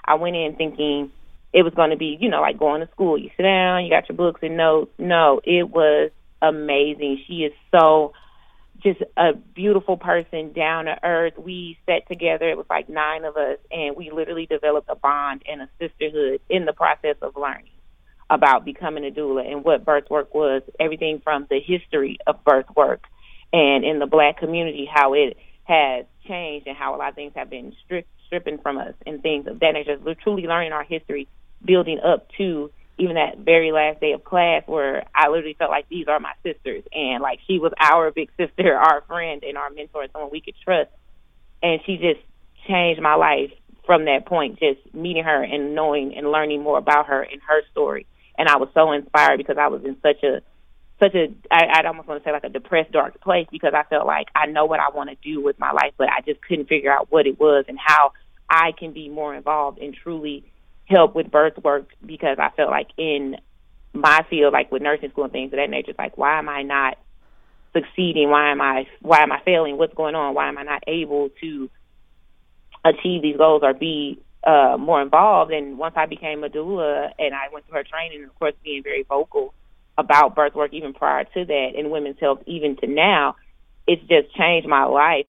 I 0.06 0.16
went 0.16 0.36
in 0.36 0.56
thinking, 0.56 1.12
it 1.54 1.64
was 1.64 1.74
going 1.74 1.90
to 1.92 1.98
be, 1.98 2.18
you 2.20 2.30
know, 2.30 2.42
like 2.42 2.58
going 2.58 2.82
to 2.82 2.92
school. 2.92 3.18
You 3.18 3.30
sit 3.38 3.44
down, 3.44 3.84
you 3.84 3.90
got 3.90 4.10
your 4.10 4.18
books 4.18 4.42
and 4.44 4.58
notes. 4.58 4.92
No, 4.98 5.42
it 5.44 5.70
was 5.70 6.12
amazing. 6.42 7.24
She 7.28 7.44
is 7.44 7.54
so 7.72 8.14
just 8.82 9.02
a 9.16 9.34
beautiful 9.34 9.98
person, 9.98 10.54
down 10.54 10.86
to 10.86 10.98
earth. 11.04 11.34
We 11.38 11.78
sat 11.86 12.08
together, 12.08 12.50
it 12.50 12.58
was 12.58 12.66
like 12.70 12.90
nine 12.90 13.26
of 13.26 13.38
us, 13.38 13.58
and 13.72 13.96
we 13.96 14.12
literally 14.12 14.48
developed 14.48 14.90
a 14.90 14.96
bond 14.96 15.44
and 15.48 15.62
a 15.62 15.70
sisterhood 15.80 16.42
in 16.50 16.66
the 16.66 16.74
process 16.74 17.16
of 17.22 17.36
learning 17.36 17.70
about 18.30 18.66
becoming 18.66 19.06
a 19.06 19.12
doula 19.12 19.46
and 19.46 19.64
what 19.64 19.86
birth 19.86 20.10
work 20.10 20.34
was, 20.34 20.64
everything 20.80 21.22
from 21.24 21.46
the 21.50 21.60
history 21.60 22.18
of 22.26 22.44
birth 22.46 22.66
work 22.76 23.04
and 23.52 23.84
in 23.84 24.00
the 24.00 24.06
black 24.06 24.38
community, 24.38 24.90
how 24.92 25.14
it 25.14 25.36
has 25.64 26.06
changed 26.28 26.68
and 26.68 26.78
how 26.78 26.96
a 26.96 26.98
lot 26.98 27.10
of 27.10 27.16
things 27.16 27.34
have 27.36 27.50
been 27.50 27.74
stripped 27.86 28.10
stripping 28.28 28.58
from 28.60 28.78
us 28.78 28.94
and 29.06 29.22
things 29.22 29.46
of 29.48 29.60
that 29.60 29.74
nature. 29.74 29.98
We're 30.02 30.16
truly 30.16 30.44
learning 30.44 30.72
our 30.72 30.84
history 30.84 31.28
building 31.64 32.00
up 32.00 32.28
to 32.38 32.72
even 32.98 33.16
that 33.16 33.40
very 33.40 33.72
last 33.72 34.00
day 34.00 34.14
of 34.14 34.24
class 34.24 34.64
where 34.68 35.04
I 35.14 35.28
literally 35.28 35.56
felt 35.58 35.70
like 35.72 35.90
these 35.90 36.08
are 36.08 36.20
my 36.20 36.34
sisters 36.44 36.84
and 36.94 37.22
like 37.22 37.40
she 37.48 37.60
was 37.60 37.74
our 37.78 38.12
big 38.12 38.30
sister, 38.38 38.76
our 38.76 39.02
friend 39.02 39.44
and 39.44 39.58
our 39.58 39.70
mentor, 39.70 40.06
someone 40.14 40.32
we 40.32 40.42
could 40.42 40.56
trust. 40.64 40.90
And 41.64 41.82
she 41.86 41.98
just 41.98 42.20
changed 42.68 43.02
my 43.02 43.16
life 43.16 43.52
from 43.86 44.06
that 44.06 44.26
point, 44.26 44.60
just 44.60 44.80
meeting 44.94 45.24
her 45.24 45.44
and 45.44 45.76
knowing 45.76 46.16
and 46.16 46.32
learning 46.32 46.62
more 46.62 46.78
about 46.78 47.08
her 47.08 47.22
and 47.22 47.42
her 47.48 47.62
story. 47.72 48.06
And 48.38 48.48
I 48.48 48.58
was 48.58 48.70
so 48.74 48.92
inspired 48.92 49.38
because 49.38 49.58
I 49.58 49.68
was 49.68 49.84
in 49.84 49.98
such 50.02 50.24
a 50.24 50.42
such 51.02 51.16
a 51.16 51.34
I, 51.50 51.66
I'd 51.74 51.86
almost 51.86 52.08
want 52.08 52.24
to 52.24 52.28
say 52.28 52.32
like 52.32 52.44
a 52.44 52.50
depressed, 52.50 52.92
dark 52.92 53.20
place 53.22 53.48
because 53.52 53.74
I 53.74 53.84
felt 53.84 54.06
like 54.06 54.28
I 54.36 54.46
know 54.46 54.66
what 54.66 54.80
I 54.80 54.90
want 54.90 55.10
to 55.10 55.16
do 55.16 55.42
with 55.42 55.60
my 55.60 55.72
life, 55.72 55.94
but 55.98 56.08
I 56.10 56.22
just 56.22 56.42
couldn't 56.42 56.70
figure 56.70 56.92
out 56.92 57.12
what 57.12 57.26
it 57.28 57.40
was 57.40 57.66
and 57.68 57.78
how 57.84 58.14
I 58.50 58.72
can 58.78 58.94
be 58.94 59.10
more 59.10 59.34
involved 59.34 59.80
and 59.80 59.96
truly 59.96 60.46
help 60.86 61.16
with 61.16 61.32
birth 61.32 61.58
work 61.64 61.88
because 62.06 62.38
I 62.40 62.50
felt 62.56 62.70
like 62.70 62.90
in 62.98 63.38
my 63.94 64.26
field, 64.30 64.54
like 64.54 64.72
with 64.72 64.82
nursing 64.82 65.10
school 65.10 65.24
and 65.24 65.34
things 65.34 65.52
of 65.54 65.58
that 65.58 65.70
nature, 65.70 65.94
like 65.98 66.18
why 66.18 66.38
am 66.38 66.48
I 66.48 66.62
not 66.62 66.98
succeeding? 67.74 68.30
Why 68.30 68.52
am 68.52 68.62
I 68.62 68.88
why 69.02 69.22
am 69.22 69.32
I 69.32 69.42
failing? 69.44 69.78
What's 69.78 69.96
going 69.96 70.16
on? 70.16 70.36
Why 70.36 70.50
am 70.50 70.58
I 70.58 70.64
not 70.64 70.84
able 70.86 71.30
to 71.42 71.70
achieve 72.86 73.22
these 73.24 73.38
goals 73.38 73.62
or 73.64 73.74
be 73.74 74.20
uh, 74.46 74.78
more 74.80 75.02
involved? 75.02 75.52
And 75.52 75.80
once 75.80 75.96
I 75.98 76.06
became 76.06 76.44
a 76.44 76.50
doula 76.50 77.10
and 77.18 77.34
I 77.34 77.52
went 77.52 77.66
through 77.66 77.78
her 77.78 77.84
training, 77.84 78.24
of 78.24 78.38
course 78.38 78.54
being 78.64 78.84
very 78.84 79.04
vocal 79.04 79.56
about 80.02 80.36
birth 80.36 80.56
work 80.56 80.74
even 80.74 80.94
prior 80.94 81.24
to 81.24 81.46
that 81.46 81.70
and 81.78 81.92
women's 81.92 82.20
health 82.20 82.40
even 82.46 82.76
to 82.78 82.88
now, 82.88 83.36
it's 83.88 84.02
just 84.02 84.36
changed 84.36 84.68
my 84.68 84.84
life. 84.84 85.26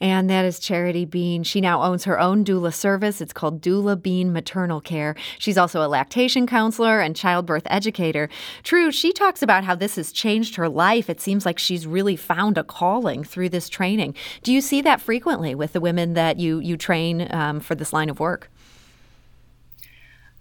And 0.00 0.28
that 0.28 0.44
is 0.44 0.58
Charity 0.58 1.04
Bean. 1.04 1.42
She 1.42 1.60
now 1.60 1.82
owns 1.82 2.04
her 2.04 2.18
own 2.18 2.44
doula 2.44 2.74
service. 2.74 3.20
It's 3.20 3.32
called 3.32 3.60
Doula 3.60 4.00
Bean 4.00 4.32
Maternal 4.32 4.80
Care. 4.80 5.14
She's 5.38 5.58
also 5.58 5.82
a 5.82 5.88
lactation 5.88 6.46
counselor 6.46 7.00
and 7.00 7.16
childbirth 7.16 7.66
educator. 7.66 8.28
Tru, 8.62 8.90
she 8.90 9.12
talks 9.12 9.42
about 9.42 9.64
how 9.64 9.74
this 9.74 9.96
has 9.96 10.12
changed 10.12 10.56
her 10.56 10.68
life. 10.68 11.08
It 11.08 11.20
seems 11.20 11.46
like 11.46 11.58
she's 11.58 11.86
really 11.86 12.16
found 12.16 12.58
a 12.58 12.64
calling 12.64 13.24
through 13.24 13.50
this 13.50 13.68
training. 13.68 14.14
Do 14.42 14.52
you 14.52 14.60
see 14.60 14.82
that 14.82 15.00
frequently 15.00 15.54
with 15.54 15.72
the 15.72 15.80
women 15.80 16.14
that 16.14 16.38
you 16.38 16.58
you 16.58 16.76
train 16.76 17.28
um, 17.32 17.60
for 17.60 17.74
this 17.74 17.92
line 17.92 18.10
of 18.10 18.20
work? 18.20 18.50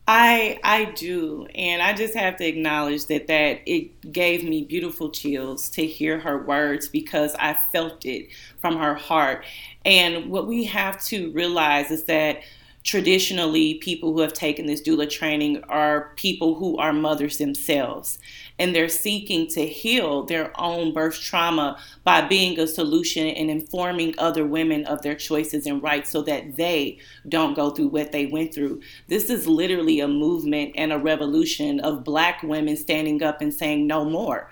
I 0.06 0.60
I 0.64 0.86
do, 0.86 1.48
and 1.56 1.82
I 1.82 1.94
just 1.94 2.14
have 2.16 2.36
to 2.38 2.46
acknowledge 2.46 3.06
that 3.06 3.28
that 3.28 3.62
it 3.66 4.12
gave 4.12 4.44
me 4.44 4.64
beautiful 4.64 5.10
chills 5.10 5.70
to 5.72 5.86
hear 5.86 6.20
her 6.20 6.44
words 6.44 6.90
because 6.90 7.34
I 7.36 7.54
felt 7.54 8.06
it 8.06 8.28
from 8.58 8.78
her 8.78 8.96
heart. 8.96 9.46
And 9.86 10.30
what 10.30 10.48
we 10.48 10.66
have 10.66 11.02
to 11.06 11.32
realize 11.32 11.90
is 11.90 12.04
that 12.06 12.42
traditionally 12.84 13.76
people 13.76 14.12
who 14.12 14.20
have 14.20 14.34
taken 14.34 14.66
this 14.66 14.82
doula 14.82 15.10
training 15.10 15.64
are 15.70 16.12
people 16.18 16.56
who 16.56 16.78
are 16.78 16.92
mothers 16.92 17.38
themselves 17.38 18.20
and 18.60 18.76
they're 18.76 18.90
seeking 18.90 19.48
to 19.48 19.66
heal 19.66 20.24
their 20.24 20.52
own 20.60 20.94
birth 20.94 21.20
trauma 21.20 21.80
by 22.04 22.22
being 22.22 22.60
a 22.60 22.68
solution 22.68 23.28
and 23.28 23.50
informing 23.50 24.14
other 24.18 24.46
women 24.46 24.86
of 24.86 25.02
their 25.02 25.16
choices 25.16 25.66
and 25.66 25.82
rights 25.82 26.10
so 26.10 26.22
that 26.22 26.56
they 26.56 26.98
don't 27.28 27.56
go 27.56 27.70
through 27.70 27.88
what 27.88 28.12
they 28.12 28.26
went 28.26 28.54
through. 28.54 28.82
This 29.08 29.30
is 29.30 29.48
literally 29.48 30.00
a 30.00 30.08
movement 30.08 30.74
and 30.76 30.94
a 30.94 31.00
revolution 31.00 31.80
of 31.80 32.04
black 32.04 32.44
women 32.44 32.78
standing 32.78 33.24
up 33.24 33.42
and 33.42 33.54
saying 33.54 33.88
no 33.88 34.06
more 34.06 34.52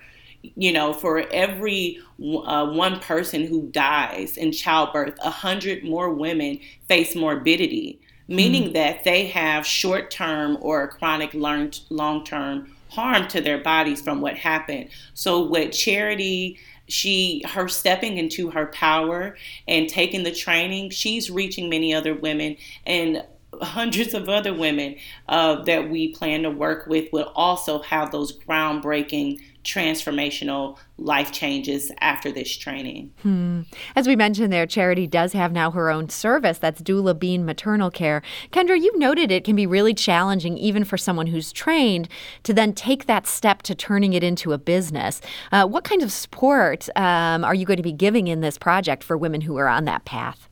you 0.55 0.71
know, 0.71 0.91
for 0.91 1.19
every 1.31 1.99
uh, 2.19 2.65
one 2.65 2.99
person 2.99 3.45
who 3.45 3.67
dies 3.67 4.37
in 4.37 4.51
childbirth, 4.51 5.15
a 5.21 5.29
hundred 5.29 5.83
more 5.83 6.11
women 6.11 6.59
face 6.87 7.15
morbidity 7.15 7.99
meaning 8.31 8.69
mm 8.69 8.73
that 8.73 9.03
they 9.03 9.27
have 9.27 9.65
short 9.65 10.09
term 10.09 10.57
or 10.61 10.87
chronic 10.87 11.33
long 11.33 12.23
term 12.23 12.71
harm 12.91 13.27
to 13.29 13.41
their 13.41 13.57
bodies 13.57 14.01
from 14.01 14.21
what 14.21 14.35
happened. 14.35 14.89
So, 15.13 15.39
what 15.39 15.71
charity 15.71 16.59
she 16.87 17.41
her 17.47 17.69
stepping 17.69 18.17
into 18.17 18.49
her 18.51 18.65
power 18.67 19.37
and 19.67 19.87
taking 19.87 20.23
the 20.23 20.31
training 20.31 20.89
she's 20.89 21.31
reaching 21.31 21.69
many 21.69 21.93
other 21.93 22.13
women 22.13 22.57
and 22.85 23.23
hundreds 23.61 24.13
of 24.13 24.29
other 24.29 24.53
women 24.53 24.95
uh, 25.27 25.61
that 25.63 25.89
we 25.89 26.13
plan 26.13 26.43
to 26.43 26.49
work 26.49 26.87
with 26.87 27.11
will 27.11 27.31
also 27.35 27.81
have 27.81 28.11
those 28.11 28.37
groundbreaking 28.37 29.39
transformational 29.63 30.77
life 30.97 31.31
changes 31.31 31.91
after 31.99 32.31
this 32.31 32.55
training. 32.55 33.11
Hmm. 33.21 33.61
As 33.95 34.07
we 34.07 34.15
mentioned 34.15 34.51
there, 34.51 34.65
Charity 34.65 35.05
does 35.05 35.33
have 35.33 35.51
now 35.51 35.69
her 35.71 35.91
own 35.91 36.09
service 36.09 36.57
that's 36.57 36.81
Doula 36.81 37.17
Bean 37.17 37.45
Maternal 37.45 37.91
Care. 37.91 38.23
Kendra, 38.51 38.81
you've 38.81 38.97
noted 38.97 39.31
it 39.31 39.43
can 39.43 39.55
be 39.55 39.67
really 39.67 39.93
challenging, 39.93 40.57
even 40.57 40.83
for 40.83 40.97
someone 40.97 41.27
who's 41.27 41.51
trained, 41.51 42.09
to 42.43 42.53
then 42.53 42.73
take 42.73 43.05
that 43.05 43.27
step 43.27 43.61
to 43.63 43.75
turning 43.75 44.13
it 44.13 44.23
into 44.23 44.51
a 44.51 44.57
business. 44.57 45.21
Uh, 45.51 45.67
what 45.67 45.83
kind 45.83 46.01
of 46.01 46.11
support 46.11 46.89
um, 46.95 47.43
are 47.43 47.55
you 47.55 47.65
going 47.65 47.77
to 47.77 47.83
be 47.83 47.91
giving 47.91 48.27
in 48.27 48.41
this 48.41 48.57
project 48.57 49.03
for 49.03 49.17
women 49.17 49.41
who 49.41 49.57
are 49.57 49.67
on 49.67 49.85
that 49.85 50.05
path? 50.05 50.47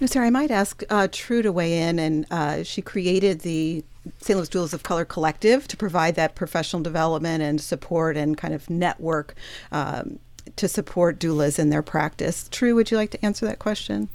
No, 0.00 0.06
Sarah, 0.06 0.26
I 0.28 0.30
might 0.30 0.52
ask 0.52 0.82
uh, 0.90 1.08
Tru 1.10 1.42
to 1.42 1.50
weigh 1.50 1.80
in, 1.80 1.98
and 1.98 2.26
uh, 2.30 2.62
she 2.62 2.80
created 2.82 3.40
the 3.40 3.84
St. 4.20 4.36
Louis 4.36 4.48
Doulas 4.48 4.72
of 4.72 4.84
Color 4.84 5.04
Collective 5.04 5.66
to 5.66 5.76
provide 5.76 6.14
that 6.14 6.36
professional 6.36 6.82
development 6.82 7.42
and 7.42 7.60
support 7.60 8.16
and 8.16 8.36
kind 8.36 8.54
of 8.54 8.70
network 8.70 9.34
um, 9.72 10.20
to 10.54 10.68
support 10.68 11.18
doulas 11.18 11.58
in 11.58 11.70
their 11.70 11.82
practice. 11.82 12.48
Tru, 12.48 12.76
would 12.76 12.90
you 12.90 12.96
like 12.96 13.10
to 13.10 13.24
answer 13.24 13.44
that 13.46 13.58
question? 13.58 14.08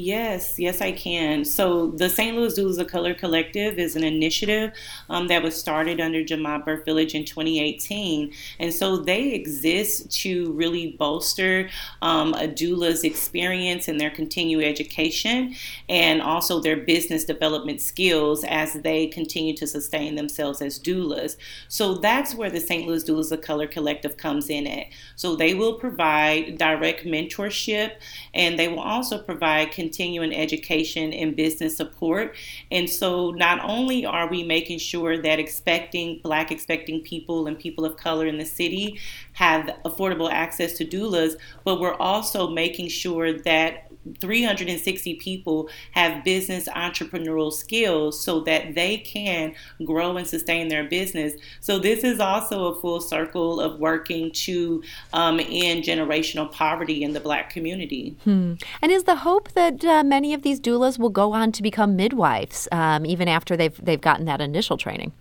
Yes, 0.00 0.60
yes, 0.60 0.80
I 0.80 0.92
can. 0.92 1.44
So, 1.44 1.90
the 1.90 2.08
St. 2.08 2.36
Louis 2.36 2.56
Doulas 2.56 2.78
of 2.78 2.86
Color 2.86 3.14
Collective 3.14 3.80
is 3.80 3.96
an 3.96 4.04
initiative 4.04 4.70
um, 5.10 5.26
that 5.26 5.42
was 5.42 5.58
started 5.58 6.00
under 6.00 6.22
Jamaa 6.22 6.64
Birth 6.64 6.84
Village 6.84 7.16
in 7.16 7.24
2018. 7.24 8.32
And 8.60 8.72
so, 8.72 8.98
they 8.98 9.32
exist 9.32 10.12
to 10.20 10.52
really 10.52 10.92
bolster 10.92 11.68
um, 12.00 12.32
a 12.34 12.46
doula's 12.46 13.02
experience 13.02 13.88
and 13.88 14.00
their 14.00 14.10
continued 14.10 14.62
education 14.62 15.56
and 15.88 16.22
also 16.22 16.60
their 16.60 16.76
business 16.76 17.24
development 17.24 17.80
skills 17.80 18.44
as 18.44 18.74
they 18.74 19.08
continue 19.08 19.56
to 19.56 19.66
sustain 19.66 20.14
themselves 20.14 20.62
as 20.62 20.78
doulas. 20.78 21.36
So, 21.66 21.94
that's 21.94 22.36
where 22.36 22.50
the 22.50 22.60
St. 22.60 22.86
Louis 22.86 23.02
Doulas 23.02 23.32
of 23.32 23.40
Color 23.40 23.66
Collective 23.66 24.16
comes 24.16 24.48
in 24.48 24.68
at. 24.68 24.86
So, 25.16 25.34
they 25.34 25.54
will 25.54 25.74
provide 25.74 26.56
direct 26.56 27.04
mentorship 27.04 27.94
and 28.32 28.56
they 28.56 28.68
will 28.68 28.78
also 28.78 29.18
provide 29.20 29.72
continuing 29.88 30.34
education 30.34 31.14
and 31.14 31.34
business 31.34 31.74
support. 31.74 32.36
And 32.70 32.90
so 32.90 33.30
not 33.30 33.58
only 33.64 34.04
are 34.04 34.28
we 34.28 34.42
making 34.42 34.80
sure 34.80 35.16
that 35.16 35.38
expecting 35.38 36.20
black 36.22 36.52
expecting 36.52 37.00
people 37.00 37.46
and 37.46 37.58
people 37.58 37.86
of 37.86 37.96
color 37.96 38.26
in 38.26 38.36
the 38.36 38.44
city 38.44 39.00
have 39.32 39.70
affordable 39.86 40.30
access 40.30 40.74
to 40.74 40.84
doulas, 40.84 41.36
but 41.64 41.80
we're 41.80 41.94
also 41.94 42.50
making 42.50 42.88
sure 42.88 43.32
that 43.32 43.87
360 44.20 45.14
people 45.14 45.68
have 45.92 46.24
business 46.24 46.68
entrepreneurial 46.68 47.52
skills 47.52 48.20
so 48.20 48.40
that 48.40 48.74
they 48.74 48.98
can 48.98 49.54
grow 49.84 50.16
and 50.16 50.26
sustain 50.26 50.68
their 50.68 50.84
business. 50.84 51.34
So, 51.60 51.78
this 51.78 52.04
is 52.04 52.20
also 52.20 52.66
a 52.66 52.80
full 52.80 53.00
circle 53.00 53.60
of 53.60 53.78
working 53.78 54.30
to 54.32 54.82
um, 55.12 55.40
end 55.40 55.84
generational 55.84 56.50
poverty 56.50 57.02
in 57.02 57.12
the 57.12 57.20
Black 57.20 57.50
community. 57.50 58.16
Hmm. 58.24 58.54
And 58.82 58.92
is 58.92 59.04
the 59.04 59.16
hope 59.16 59.52
that 59.52 59.84
uh, 59.84 60.02
many 60.04 60.34
of 60.34 60.42
these 60.42 60.60
doulas 60.60 60.98
will 60.98 61.10
go 61.10 61.32
on 61.32 61.52
to 61.52 61.62
become 61.62 61.96
midwives 61.96 62.68
um, 62.72 63.06
even 63.06 63.28
after 63.28 63.56
they've, 63.56 63.76
they've 63.84 64.00
gotten 64.00 64.26
that 64.26 64.40
initial 64.40 64.76
training? 64.76 65.12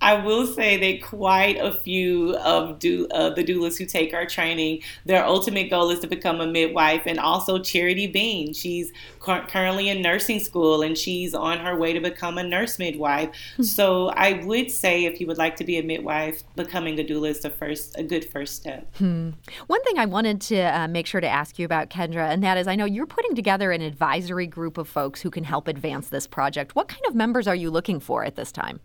I 0.00 0.14
will 0.14 0.46
say 0.46 0.76
that 0.76 1.02
quite 1.02 1.56
a 1.56 1.72
few 1.72 2.36
of 2.36 2.78
do, 2.78 3.08
uh, 3.08 3.30
the 3.30 3.42
doulas 3.42 3.76
who 3.76 3.84
take 3.84 4.14
our 4.14 4.26
training, 4.26 4.82
their 5.04 5.24
ultimate 5.24 5.70
goal 5.70 5.90
is 5.90 5.98
to 6.00 6.06
become 6.06 6.40
a 6.40 6.46
midwife. 6.46 7.02
And 7.06 7.18
also 7.18 7.58
Charity 7.58 8.06
Bean, 8.06 8.52
she's 8.52 8.92
cu- 9.18 9.42
currently 9.42 9.88
in 9.88 10.00
nursing 10.00 10.38
school 10.38 10.82
and 10.82 10.96
she's 10.96 11.34
on 11.34 11.58
her 11.58 11.76
way 11.76 11.92
to 11.92 12.00
become 12.00 12.38
a 12.38 12.44
nurse 12.44 12.78
midwife. 12.78 13.30
Hmm. 13.56 13.62
So 13.62 14.08
I 14.08 14.44
would 14.44 14.70
say 14.70 15.04
if 15.04 15.20
you 15.20 15.26
would 15.26 15.38
like 15.38 15.56
to 15.56 15.64
be 15.64 15.78
a 15.78 15.82
midwife, 15.82 16.44
becoming 16.54 16.98
a 17.00 17.04
doula 17.04 17.30
is 17.30 17.40
the 17.40 17.50
first 17.50 17.98
a 17.98 18.02
good 18.02 18.24
first 18.24 18.54
step. 18.54 18.94
Hmm. 18.96 19.30
One 19.66 19.82
thing 19.82 19.98
I 19.98 20.06
wanted 20.06 20.40
to 20.42 20.60
uh, 20.60 20.88
make 20.88 21.06
sure 21.06 21.20
to 21.20 21.28
ask 21.28 21.58
you 21.58 21.64
about, 21.64 21.90
Kendra, 21.90 22.30
and 22.30 22.42
that 22.44 22.56
is 22.56 22.68
I 22.68 22.76
know 22.76 22.84
you're 22.84 23.06
putting 23.06 23.34
together 23.34 23.72
an 23.72 23.82
advisory 23.82 24.46
group 24.46 24.78
of 24.78 24.88
folks 24.88 25.20
who 25.22 25.30
can 25.30 25.44
help 25.44 25.66
advance 25.66 26.08
this 26.08 26.26
project. 26.26 26.76
What 26.76 26.88
kind 26.88 27.02
of 27.06 27.14
members 27.14 27.48
are 27.48 27.54
you 27.54 27.70
looking 27.70 27.98
for 27.98 28.24
at 28.24 28.36
this 28.36 28.52
time? 28.52 28.80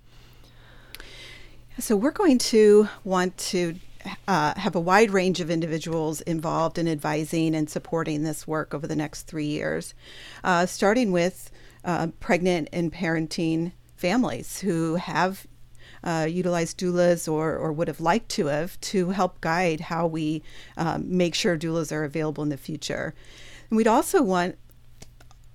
So 1.80 1.96
we're 1.96 2.12
going 2.12 2.38
to 2.38 2.88
want 3.04 3.36
to 3.50 3.76
uh, 4.28 4.54
have 4.58 4.76
a 4.76 4.80
wide 4.80 5.10
range 5.10 5.40
of 5.40 5.50
individuals 5.50 6.22
involved 6.22 6.78
in 6.78 6.88
advising 6.88 7.56
and 7.56 7.68
supporting 7.68 8.22
this 8.22 8.48
work 8.48 8.76
over 8.76 8.86
the 8.86 8.96
next 8.96 9.24
three 9.24 9.48
years, 9.48 9.96
uh, 10.44 10.68
starting 10.68 11.12
with 11.12 11.50
uh, 11.84 12.08
pregnant 12.20 12.70
and 12.72 12.94
parenting 12.94 13.72
families 13.96 14.60
who 14.60 14.96
have 14.96 15.48
uh, 16.04 16.28
utilized 16.30 16.80
doulas 16.80 17.32
or, 17.32 17.58
or 17.58 17.74
would 17.74 17.88
have 17.88 18.00
liked 18.00 18.30
to 18.30 18.48
have 18.48 18.80
to 18.82 19.10
help 19.10 19.42
guide 19.42 19.80
how 19.80 20.06
we 20.06 20.44
um, 20.78 21.06
make 21.18 21.34
sure 21.34 21.58
doulas 21.58 21.92
are 21.92 22.04
available 22.04 22.44
in 22.44 22.50
the 22.50 22.58
future. 22.58 23.16
And 23.72 23.78
we'd 23.78 23.88
also 23.88 24.22
want 24.22 24.58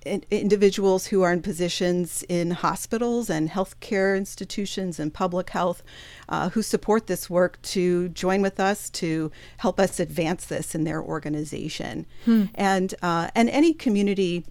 individuals 0.05 1.07
who 1.07 1.23
are 1.23 1.33
in 1.33 1.43
positions 1.43 2.23
in 2.29 2.51
hospitals 2.53 3.29
and 3.29 3.51
healthcare 3.51 4.17
institutions 4.17 4.99
and 4.99 5.13
public 5.13 5.51
health 5.51 5.83
uh, 6.29 6.49
who 6.51 6.63
support 6.63 7.07
this 7.07 7.29
work 7.29 7.61
to 7.63 8.09
join 8.11 8.41
with 8.43 8.61
us 8.61 8.91
to 8.91 9.31
help 9.59 9.81
us 9.81 10.01
advance 10.01 10.47
this 10.47 10.75
in 10.75 10.85
their 10.85 11.03
organization. 11.03 12.07
Hmm. 12.25 12.45
And, 12.55 12.95
uh, 13.03 13.31
and 13.35 13.51
any 13.51 13.75
community 13.75 14.45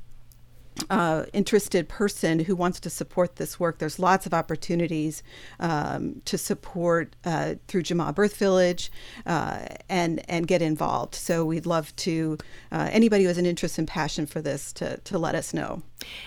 uh, 0.90 1.26
interested 1.34 1.88
person 1.90 2.40
who 2.40 2.56
wants 2.56 2.80
to 2.82 2.90
support 2.90 3.36
this 3.36 3.60
work, 3.60 3.78
there's 3.78 4.00
lots 4.00 4.26
of 4.26 4.34
opportunities 4.34 5.24
um, 5.60 6.22
to 6.26 6.38
support 6.38 7.16
uh, 7.26 7.56
through 7.68 7.84
Jamaa 7.84 8.13
Birth 8.13 8.38
Village 8.38 8.92
uh, 9.26 9.66
and 9.90 10.24
and 10.30 10.48
get 10.48 10.62
involved. 10.62 11.16
So 11.16 11.46
we'd 11.46 11.66
love 11.66 11.96
to 11.98 12.38
uh, 12.72 12.90
anybody 12.92 13.24
who 13.24 13.28
has 13.28 13.38
an 13.38 13.46
interest 13.46 13.78
and 13.78 13.88
passion 13.88 14.26
for 14.26 14.42
this 14.42 14.74
to 14.74 14.98
to 14.98 15.18
let 15.18 15.36
us 15.36 15.54
know. 15.54 15.82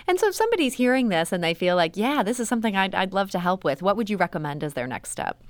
And 0.06 0.18
so 0.18 0.28
if 0.28 0.34
somebody's 0.34 0.74
hearing 0.74 1.08
this 1.08 1.32
and 1.32 1.42
they 1.42 1.54
feel 1.54 1.76
like, 1.76 1.96
yeah, 1.96 2.22
this 2.22 2.40
is 2.40 2.48
something 2.48 2.76
I'd, 2.76 2.94
I'd 2.94 3.12
love 3.12 3.30
to 3.30 3.38
help 3.38 3.64
with, 3.64 3.82
what 3.82 3.96
would 3.96 4.10
you 4.10 4.16
recommend 4.16 4.64
as 4.64 4.74
their 4.74 4.86
next 4.86 5.10
step? 5.10 5.42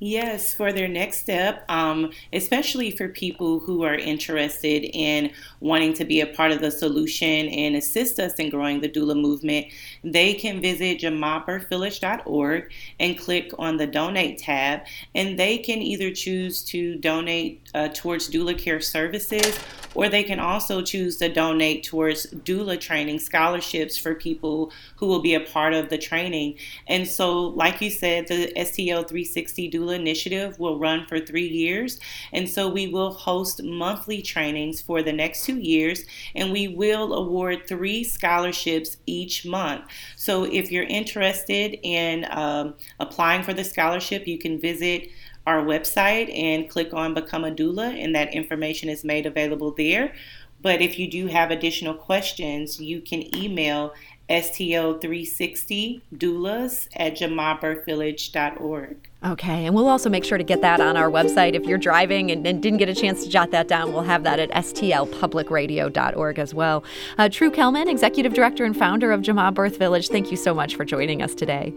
Yes, 0.00 0.54
for 0.54 0.72
their 0.72 0.86
next 0.86 1.18
step, 1.18 1.64
um, 1.68 2.12
especially 2.32 2.92
for 2.92 3.08
people 3.08 3.58
who 3.58 3.82
are 3.82 3.96
interested 3.96 4.84
in 4.84 5.32
wanting 5.58 5.92
to 5.94 6.04
be 6.04 6.20
a 6.20 6.26
part 6.26 6.52
of 6.52 6.60
the 6.60 6.70
solution 6.70 7.48
and 7.48 7.74
assist 7.74 8.20
us 8.20 8.34
in 8.34 8.48
growing 8.48 8.80
the 8.80 8.88
doula 8.88 9.20
movement, 9.20 9.66
they 10.04 10.34
can 10.34 10.60
visit 10.60 11.00
jamaabirthvillage.org 11.00 12.72
and 13.00 13.18
click 13.18 13.50
on 13.58 13.76
the 13.76 13.88
donate 13.88 14.38
tab, 14.38 14.82
and 15.16 15.36
they 15.36 15.58
can 15.58 15.82
either 15.82 16.12
choose 16.12 16.62
to 16.66 16.94
donate 16.98 17.68
uh, 17.74 17.88
towards 17.88 18.30
doula 18.30 18.56
care 18.56 18.80
services 18.80 19.58
or 19.94 20.08
they 20.08 20.22
can 20.22 20.38
also 20.38 20.82
choose 20.82 21.16
to 21.16 21.28
donate 21.28 21.82
towards 21.82 22.26
doula 22.26 22.78
training 22.78 23.18
scholarships 23.18 23.96
for 23.96 24.14
people 24.14 24.70
who 24.96 25.06
will 25.06 25.20
be 25.20 25.34
a 25.34 25.40
part 25.40 25.74
of 25.74 25.88
the 25.88 25.98
training. 25.98 26.56
And 26.86 27.06
so, 27.06 27.48
like 27.48 27.80
you 27.80 27.90
said, 27.90 28.28
the 28.28 28.52
STL 28.56 29.08
360 29.08 29.70
Doula 29.70 29.87
Initiative 29.90 30.58
will 30.58 30.78
run 30.78 31.06
for 31.06 31.20
three 31.20 31.48
years. 31.48 31.98
And 32.32 32.48
so, 32.48 32.68
we 32.68 32.88
will 32.88 33.12
host 33.12 33.62
monthly 33.62 34.22
trainings 34.22 34.80
for 34.80 35.02
the 35.02 35.12
next 35.12 35.44
two 35.44 35.58
years, 35.58 36.04
and 36.34 36.52
we 36.52 36.68
will 36.68 37.14
award 37.14 37.66
three 37.66 38.04
scholarships 38.04 38.96
each 39.06 39.46
month. 39.46 39.84
So, 40.16 40.44
if 40.44 40.70
you're 40.70 40.84
interested 40.84 41.78
in 41.82 42.26
um, 42.30 42.74
applying 43.00 43.42
for 43.42 43.52
the 43.52 43.64
scholarship, 43.64 44.26
you 44.26 44.38
can 44.38 44.60
visit 44.60 45.10
our 45.46 45.62
website 45.62 46.30
and 46.36 46.68
click 46.68 46.92
on 46.92 47.14
Become 47.14 47.44
a 47.44 47.50
Doula, 47.50 47.88
and 48.02 48.14
that 48.14 48.34
information 48.34 48.90
is 48.90 49.02
made 49.02 49.24
available 49.24 49.72
there. 49.72 50.12
But 50.60 50.82
if 50.82 50.98
you 50.98 51.08
do 51.10 51.28
have 51.28 51.50
additional 51.50 51.94
questions, 51.94 52.80
you 52.80 53.00
can 53.00 53.34
email 53.34 53.94
STL360doulas 54.30 56.88
at 56.96 57.16
jamaabirthvillage.org. 57.16 59.08
Okay, 59.24 59.66
and 59.66 59.74
we'll 59.74 59.88
also 59.88 60.08
make 60.08 60.24
sure 60.24 60.38
to 60.38 60.44
get 60.44 60.60
that 60.60 60.80
on 60.80 60.96
our 60.96 61.10
website. 61.10 61.54
If 61.54 61.64
you're 61.64 61.78
driving 61.78 62.30
and, 62.30 62.46
and 62.46 62.62
didn't 62.62 62.78
get 62.78 62.88
a 62.88 62.94
chance 62.94 63.24
to 63.24 63.30
jot 63.30 63.50
that 63.50 63.66
down, 63.66 63.92
we'll 63.92 64.02
have 64.02 64.22
that 64.22 64.38
at 64.38 64.50
stlpublicradio.org 64.50 66.38
as 66.38 66.54
well. 66.54 66.84
Uh, 67.16 67.28
Tru 67.28 67.50
Kellman, 67.50 67.88
Executive 67.88 68.32
Director 68.32 68.64
and 68.64 68.76
founder 68.76 69.10
of 69.10 69.22
Jamaa 69.22 69.52
Birth 69.52 69.76
Village, 69.76 70.08
thank 70.08 70.30
you 70.30 70.36
so 70.36 70.54
much 70.54 70.76
for 70.76 70.84
joining 70.84 71.20
us 71.20 71.34
today. 71.34 71.74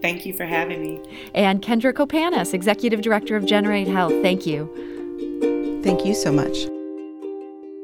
Thank 0.00 0.26
you 0.26 0.34
for 0.34 0.44
having 0.44 0.82
me. 0.82 1.02
And 1.34 1.62
Kendra 1.62 1.92
Copanas, 1.92 2.54
Executive 2.54 3.00
Director 3.00 3.34
of 3.34 3.44
Generate 3.44 3.88
Health. 3.88 4.12
Thank 4.22 4.46
you. 4.46 5.80
Thank 5.82 6.04
you 6.04 6.14
so 6.14 6.30
much. 6.30 6.75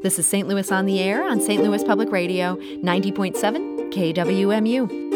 This 0.03 0.19
is 0.19 0.27
St. 0.27 0.49
Louis 0.49 0.73
on 0.73 0.87
the 0.87 0.99
Air 0.99 1.23
on 1.23 1.41
St. 1.41 1.62
Louis 1.62 1.85
Public 1.85 2.11
Radio, 2.11 2.57
90.7 2.57 3.93
KWMU. 3.93 5.12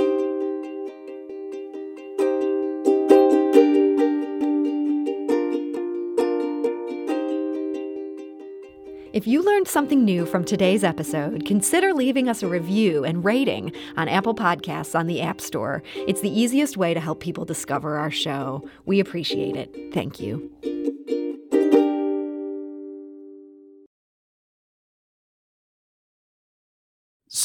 If 9.12 9.27
you 9.27 9.42
learned 9.42 9.66
something 9.66 10.05
new 10.05 10.25
from 10.25 10.44
today's 10.44 10.85
episode, 10.85 11.44
consider 11.46 11.92
leaving 11.92 12.29
us 12.29 12.44
a 12.44 12.46
review 12.46 13.03
and 13.03 13.25
rating 13.25 13.72
on 13.96 14.09
Apple 14.09 14.37
Podcasts 14.37 14.96
on 14.96 15.09
the 15.09 15.20
App 15.20 15.40
Store. 15.40 15.83
It's 15.96 16.20
the 16.20 16.31
easiest 16.31 16.77
way 16.77 16.94
to 16.94 17.01
help 17.01 17.18
people 17.18 17.44
discover 17.44 17.96
our 17.96 18.12
show. 18.12 18.68
We 18.85 19.01
appreciate 19.01 19.57
it. 19.57 19.92
Thank 19.92 20.20
you. 20.20 20.75